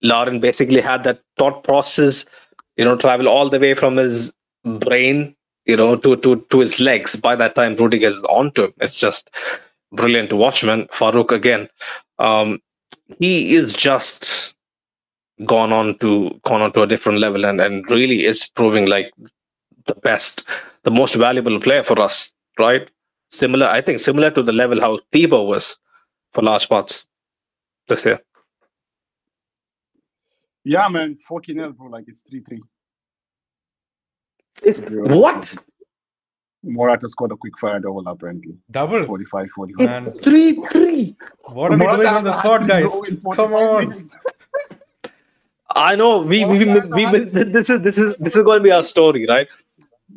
[0.02, 2.26] Larin basically had that thought process,
[2.76, 6.80] you know, travel all the way from his brain, you know, to, to, to his
[6.80, 7.16] legs.
[7.16, 8.74] By that time, Rudiger is onto him.
[8.80, 9.30] It's just
[9.92, 10.86] brilliant to watch, man.
[10.88, 11.68] Farouk again.
[12.18, 12.60] Um,
[13.18, 14.54] he is just
[15.44, 19.12] gone on to gone on to a different level and, and really is proving like
[19.86, 20.46] the best,
[20.82, 22.90] the most valuable player for us, right?
[23.30, 25.78] Similar, I think, similar to the level how Thibaut was
[26.32, 27.06] for large parts
[27.88, 28.20] this year.
[30.64, 31.88] Yeah, man, fucking hell, bro.
[31.88, 32.60] Like it's three three.
[34.62, 35.56] It's what?
[36.62, 38.56] Morata scored a quick fire double apparently.
[38.70, 39.04] Double?
[39.04, 39.86] 45 45.
[39.86, 40.10] Man.
[40.10, 41.16] 3 3.
[41.44, 42.90] What are Morata we doing on the spot, guys?
[43.34, 44.08] Come on.
[45.70, 48.72] I know we, we, we, we, this is this is this is going to be
[48.72, 49.46] our story, right?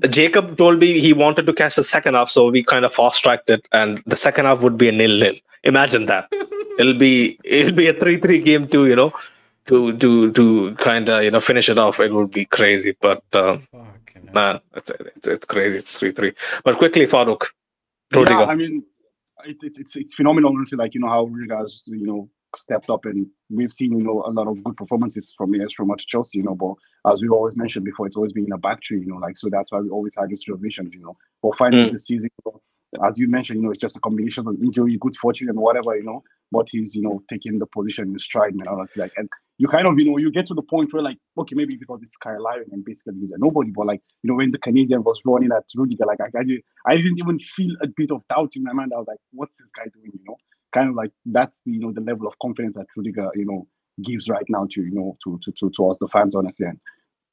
[0.09, 3.23] Jacob told me he wanted to catch the second half, so we kind of fast
[3.23, 5.35] tracked it, and the second half would be a nil nil.
[5.63, 6.31] Imagine that.
[6.79, 9.13] it'll be it'll be a three three game too, you know,
[9.67, 11.99] to to to kind of you know finish it off.
[11.99, 13.67] It would be crazy, but um,
[14.33, 15.77] man, it's, it's, it's crazy.
[15.77, 16.33] It's three three.
[16.63, 17.47] But quickly, Farouk,
[18.13, 18.39] Rudiger.
[18.39, 18.83] Yeah, I mean,
[19.45, 20.55] it's it's it's, it's phenomenal.
[20.55, 24.03] Honestly, like you know how Rudiger has you know stepped up, and we've seen you
[24.03, 26.39] know a lot of good performances from AS from at Chelsea.
[26.39, 26.73] You know, but
[27.11, 28.99] as we always mentioned before, it's always been a back tree.
[28.99, 30.93] You know, like so that's why we always had these reservations.
[30.93, 31.91] You know, but finally mm.
[31.91, 32.29] this season.
[32.45, 32.61] You know,
[33.05, 35.95] as you mentioned, you know, it's just a combination of injury, good fortune, and whatever,
[35.95, 36.23] you know.
[36.51, 38.67] But he's, you know, taking the position in stride, man.
[38.67, 39.29] Honestly, like, and
[39.59, 41.99] you kind of, you know, you get to the point where like, okay, maybe because
[42.01, 45.03] it's Cyle Larin and basically he's a nobody, but like, you know, when the Canadian
[45.03, 48.53] was running at Rudiger, like, I, I, I didn't even feel a bit of doubt
[48.55, 48.93] in my mind.
[48.95, 50.11] I was like, what's this guy doing?
[50.13, 50.37] You know,
[50.73, 53.67] kind of like that's the, you know, the level of confidence that Rudiger, you know,
[54.03, 56.79] gives right now to, you know, to to to, to us the fans, honestly, and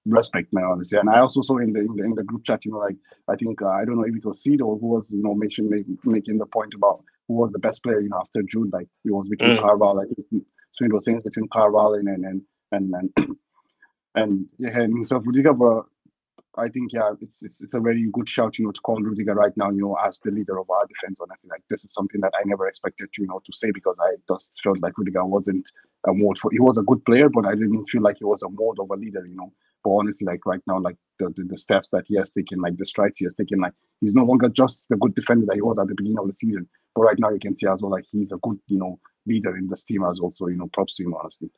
[0.07, 0.99] respect, man, honestly.
[0.99, 2.97] And I also saw in the in the, in the group chat, you know, like
[3.29, 5.35] I think uh, I don't know if it was Seed or who was, you know,
[5.35, 5.71] making
[6.05, 8.73] making the point about who was the best player, you know, after Jude.
[8.73, 9.61] Like it was between mm.
[9.61, 13.37] Carvalho, I think Swin was saying between Carvalho and and and and and,
[14.15, 15.87] and yeah, and himself Rudiger, but
[16.59, 19.35] I think yeah, it's, it's it's a very good shout, you know, to call Rudiger
[19.35, 21.19] right now, you know, as the leader of our defense.
[21.21, 23.97] Honestly, like this is something that I never expected to, you know, to say because
[24.01, 25.71] I just felt like Rudiger wasn't
[26.07, 26.51] a mold for.
[26.51, 28.91] He was a good player, but I didn't feel like he was a mold of
[28.91, 29.53] a leader, you know.
[29.85, 32.77] But honestly, like right now, like the, the, the steps that he has taken, like
[32.79, 35.63] the strides he has taken, like he's no longer just the good defender that he
[35.63, 36.67] was at the beginning of the season.
[36.95, 39.57] But right now, you can see as well, like he's a good, you know, leader
[39.57, 40.33] in this team as well.
[40.51, 41.51] You know, props to him, honestly.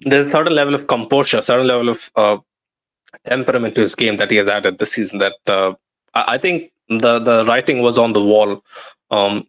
[0.00, 2.38] There's a certain level of composure, certain level of uh,
[3.24, 5.74] temperament to his game that he has added this season that uh,
[6.14, 8.62] I think the the writing was on the wall
[9.10, 9.46] um,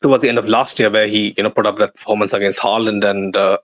[0.00, 2.60] towards the end of last year where he you know put up that performance against
[2.60, 3.58] Haaland and uh,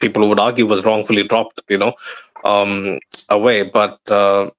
[0.00, 1.94] people would argue was wrongfully dropped you know
[2.44, 2.98] um,
[3.28, 3.62] away.
[3.64, 4.50] But uh,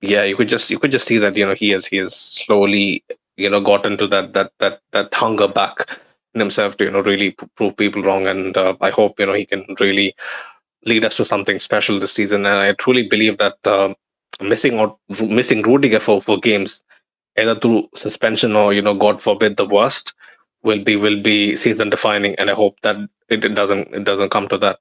[0.00, 2.14] yeah you could just you could just see that you know he has he has
[2.14, 3.04] slowly
[3.36, 6.00] you know got into that that that that hunger back
[6.34, 8.26] in himself to you know really prove people wrong.
[8.26, 10.14] And uh, I hope you know he can really
[10.86, 12.46] lead us to something special this season.
[12.46, 13.94] And I truly believe that uh,
[14.40, 16.84] missing out, missing Rudiger for, for games,
[17.36, 20.14] either through suspension or you know, God forbid, the worst,
[20.62, 22.34] will be will be season defining.
[22.36, 22.96] And I hope that
[23.28, 24.78] it, it doesn't it doesn't come to that.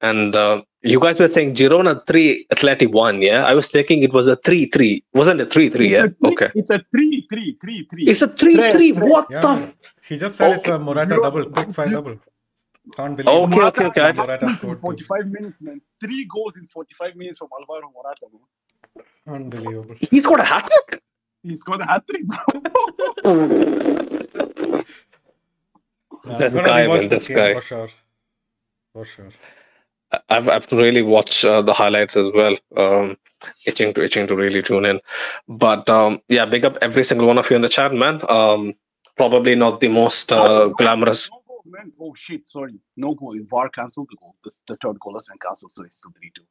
[0.00, 3.22] And uh, you guys were saying Girona three, Athletic one.
[3.22, 5.04] Yeah, I was thinking it was a three three.
[5.14, 5.88] Wasn't it three three?
[5.88, 6.50] Yeah, three, okay.
[6.56, 8.04] It's a three three three three.
[8.04, 8.92] It's a three three.
[8.92, 8.92] three.
[8.92, 9.72] What yeah, the?
[10.02, 10.56] He just said okay.
[10.56, 12.18] it's a Morata double, quick fire double.
[12.96, 14.20] Can't believe okay, Morata, okay, okay.
[14.20, 15.80] Morata scored 45 minutes, man.
[16.00, 18.42] Three goals in 45 minutes from Alvaro Morata, man.
[19.26, 19.94] Unbelievable.
[20.10, 21.02] He scored a hat trick?
[21.42, 22.38] He scored a hat trick, bro.
[26.38, 27.54] this guy, man, this guy.
[27.54, 27.88] For sure.
[28.92, 29.30] For sure.
[30.28, 32.56] I've I've to really watch uh, the highlights as well.
[32.76, 33.16] Um,
[33.64, 35.00] itching to itching to really tune in.
[35.48, 38.20] But um, yeah, big up every single one of you in the chat, man.
[38.28, 38.74] Um,
[39.16, 41.30] probably not the most uh, glamorous
[41.64, 41.92] man.
[42.00, 42.78] Oh shit, sorry.
[42.96, 43.36] No goal.
[43.48, 44.36] VAR cancelled the goal.
[44.44, 46.42] The, the third goal has been cancelled, so it's still 3 2.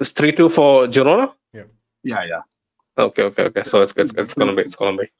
[0.00, 1.32] It's 3 2 for Girona?
[1.52, 1.62] Yeah.
[2.02, 2.42] Yeah, yeah.
[2.98, 3.62] Okay, okay, okay.
[3.62, 5.10] So it's it's, it's gonna be it's gonna be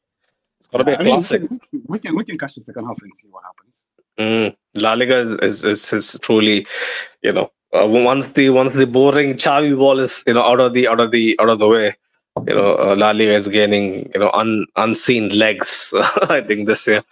[0.59, 1.51] it's gonna be a I classic.
[1.51, 3.73] Mean, we, can, we can catch the second half and see what happens.
[4.19, 6.67] Mm, La Liga is, is, is, is truly,
[7.23, 10.75] you know, uh, once the once the boring Xavi ball is you know out of
[10.75, 11.97] the out of the out of the way,
[12.47, 15.95] you know uh, La Liga is gaining you know un, unseen legs.
[16.29, 17.03] I think this year,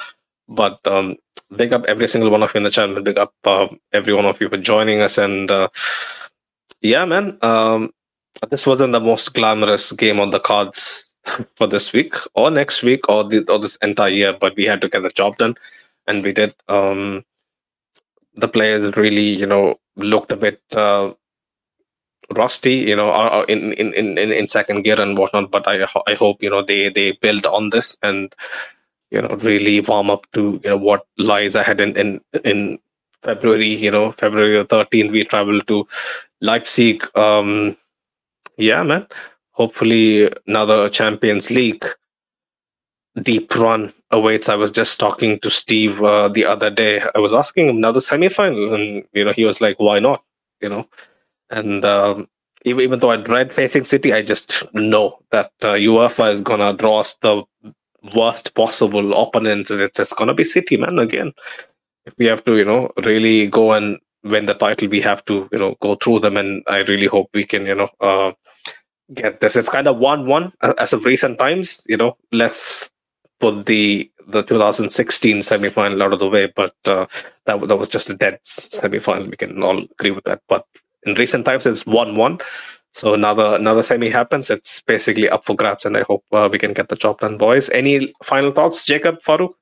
[0.51, 1.17] but um,
[1.57, 3.01] big up every single one of you in the channel.
[3.03, 5.17] Big up uh, every one of you for joining us.
[5.17, 5.69] And uh,
[6.83, 7.93] yeah, man, um,
[8.51, 11.15] this wasn't the most glamorous game on the cards
[11.57, 14.81] for this week or next week or the, or this entire year, but we had
[14.81, 15.55] to get the job done,
[16.07, 16.55] and we did.
[16.69, 17.25] Um,
[18.35, 21.13] the players really, you know, looked a bit uh,
[22.37, 25.51] rusty, you know, uh, uh, in, in in in second gear and whatnot.
[25.51, 28.35] But I I hope you know they they build on this and
[29.11, 32.79] you know really warm up to you know what lies ahead in in, in
[33.23, 33.75] February.
[33.75, 35.87] You know, February thirteenth, we travel to
[36.41, 37.05] Leipzig.
[37.17, 37.77] Um,
[38.57, 39.07] yeah, man.
[39.53, 41.85] Hopefully, another Champions League
[43.23, 44.49] deep run awaits.
[44.49, 47.03] I was just talking to Steve uh, the other day.
[47.15, 50.23] I was asking him another semi-final, and you know, he was like, "Why not?"
[50.61, 50.89] You know,
[51.51, 52.29] and um,
[52.65, 56.75] even even though I dread facing City, I just know that uh, UEFA is gonna
[56.75, 57.45] draw us the
[58.15, 60.99] worst possible opponents, and it's, it's gonna be City, man.
[60.99, 61.33] Again,
[62.07, 65.49] if we have to, you know, really go and win the title, we have to,
[65.53, 68.33] you know, go through them, and I really hope we can, you know, uh,
[69.15, 69.57] get this.
[69.57, 71.85] It's kind of one-one as of recent times.
[71.89, 72.91] You know, let's
[73.39, 77.07] put the the 2016 semi-final out of the way, but uh,
[77.47, 79.29] that that was just a dead semi-final.
[79.29, 80.43] We can all agree with that.
[80.49, 80.67] But
[81.05, 82.39] in recent times, it's one-one.
[82.93, 84.51] So another another semi happens.
[84.51, 87.39] It's basically up for grabs, and I hope uh, we can get the job done,
[87.39, 87.71] boys.
[87.71, 89.55] Any final thoughts, Jacob Farooq?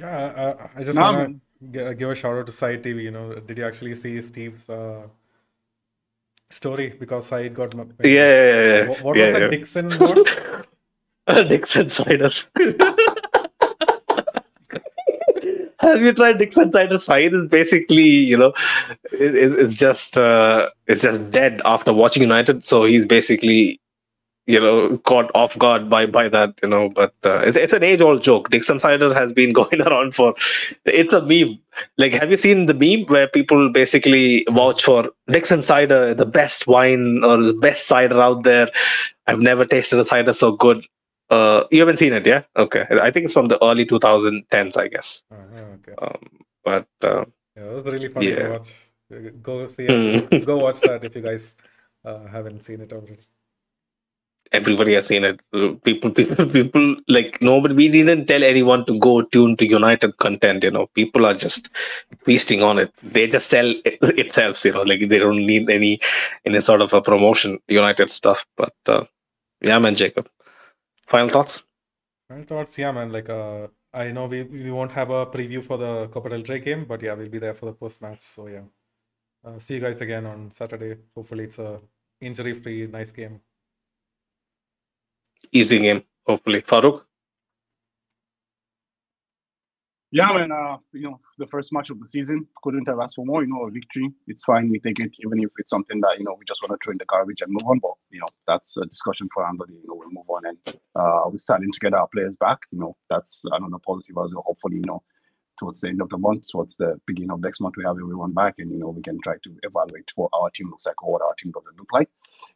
[0.00, 1.40] Yeah, uh, I just no, want
[1.72, 3.02] to give a shout out to Side TV.
[3.04, 5.02] You know, did you actually see Steve's uh,
[6.48, 6.96] story?
[6.98, 9.38] Because Side got yeah, yeah, yeah, What, what yeah, was yeah.
[9.38, 9.90] that Dixon?
[9.92, 10.68] What?
[11.48, 12.30] Dixon cider.
[15.92, 17.42] have you tried Dixon cider cider?
[17.42, 18.52] Is basically, you know,
[19.12, 22.64] it, it, it's just uh, it's just dead after watching United.
[22.64, 23.80] So he's basically,
[24.46, 26.88] you know, caught off guard by by that, you know.
[26.88, 28.50] But uh, it's, it's an age old joke.
[28.50, 30.34] Dixon cider has been going around for.
[30.84, 31.58] It's a meme.
[31.98, 36.68] Like, have you seen the meme where people basically vouch for Dixon cider, the best
[36.68, 38.68] wine or the best cider out there?
[39.26, 40.86] I've never tasted a cider so good.
[41.32, 42.42] Uh, you haven't seen it, yeah?
[42.54, 42.84] Okay.
[42.90, 45.24] I think it's from the early 2010s, I guess.
[45.32, 45.36] Oh,
[45.76, 45.94] okay.
[46.02, 47.24] Um, but uh,
[47.56, 48.36] yeah, it was really fun yeah.
[48.36, 48.74] to watch.
[49.42, 50.44] Go see it.
[50.50, 51.56] Go watch that if you guys
[52.04, 53.18] uh, haven't seen it already.
[54.52, 55.40] Everybody has seen it.
[55.82, 56.96] People, people, people.
[57.08, 57.74] Like nobody.
[57.74, 60.64] We didn't tell anyone to go tune to United content.
[60.64, 61.70] You know, people are just
[62.24, 62.92] feasting on it.
[63.02, 64.62] They just sell it itself.
[64.66, 66.00] You know, like they don't need any
[66.44, 67.58] any sort of a promotion.
[67.68, 68.44] United stuff.
[68.58, 69.04] But uh,
[69.62, 70.28] yeah, man, Jacob.
[71.12, 71.64] Final thoughts?
[72.26, 73.12] Final thoughts, yeah, man.
[73.12, 76.60] Like, uh, I know we we won't have a preview for the Copa del Rey
[76.60, 78.22] game, but yeah, we'll be there for the post match.
[78.22, 78.62] So yeah,
[79.44, 80.96] uh, see you guys again on Saturday.
[81.14, 81.80] Hopefully, it's a
[82.18, 83.42] injury-free, nice game.
[85.52, 86.62] Easy game, hopefully.
[86.62, 87.04] Farooq.
[90.12, 90.52] Yeah, man.
[90.52, 93.42] Uh, you know, the first match of the season couldn't have asked for more.
[93.42, 94.12] You know, a victory.
[94.28, 94.68] It's fine.
[94.70, 96.92] We take it, even if it's something that you know we just want to throw
[96.92, 97.78] in the garbage and move on.
[97.80, 99.78] But you know, that's a discussion for another day.
[99.82, 100.58] You know, we'll move on and
[100.96, 102.60] uh, we're starting to get our players back.
[102.72, 104.44] You know, that's another positive as well.
[104.46, 105.02] Hopefully, you know,
[105.58, 108.32] towards the end of the month, towards the beginning of next month, we have everyone
[108.32, 111.12] back, and you know, we can try to evaluate what our team looks like or
[111.12, 112.10] what our team doesn't look like.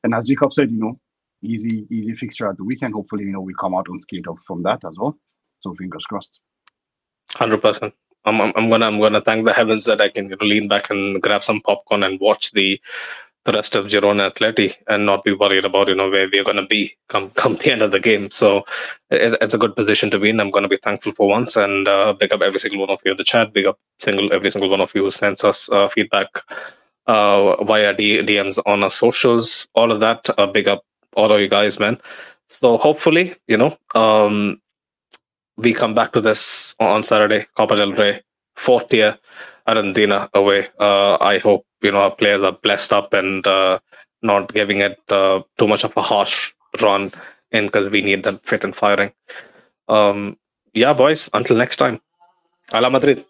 [0.04, 1.00] And as Jacob said, you know,
[1.42, 2.94] easy, easy fixture at the weekend.
[2.94, 5.18] Hopefully, you know, we come out unscathed from that as well.
[5.60, 6.40] So fingers crossed.
[7.34, 7.94] Hundred percent.
[8.24, 11.22] I'm, I'm, I'm gonna I'm gonna thank the heavens that I can lean back and
[11.22, 12.80] grab some popcorn and watch the
[13.44, 16.66] the rest of Girona Atleti and not be worried about you know where we're gonna
[16.66, 18.30] be come come the end of the game.
[18.30, 18.64] So
[19.10, 20.40] it, it's a good position to be in.
[20.40, 23.12] I'm gonna be thankful for once and uh, big up every single one of you
[23.12, 23.52] in the chat.
[23.52, 26.28] Big up single every single one of you who sends us uh, feedback
[27.06, 29.68] uh, via D- DMs on our socials.
[29.74, 30.28] All of that.
[30.36, 30.84] Uh, big up
[31.16, 31.98] all of you guys, man.
[32.48, 34.60] So hopefully, you know, um,
[35.56, 38.22] we come back to this on Saturday, Copa del Rey,
[38.54, 39.18] fourth year,
[39.66, 40.68] Arandina away.
[40.78, 43.78] Uh, I hope you know our players are blessed up and uh,
[44.22, 47.10] not giving it uh, too much of a harsh run
[47.52, 49.12] in because we need them fit and firing.
[49.88, 50.38] Um,
[50.74, 51.30] yeah, boys.
[51.32, 52.00] Until next time.
[52.70, 53.24] Hala Madrid.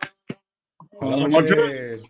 [1.00, 2.02] Madrid.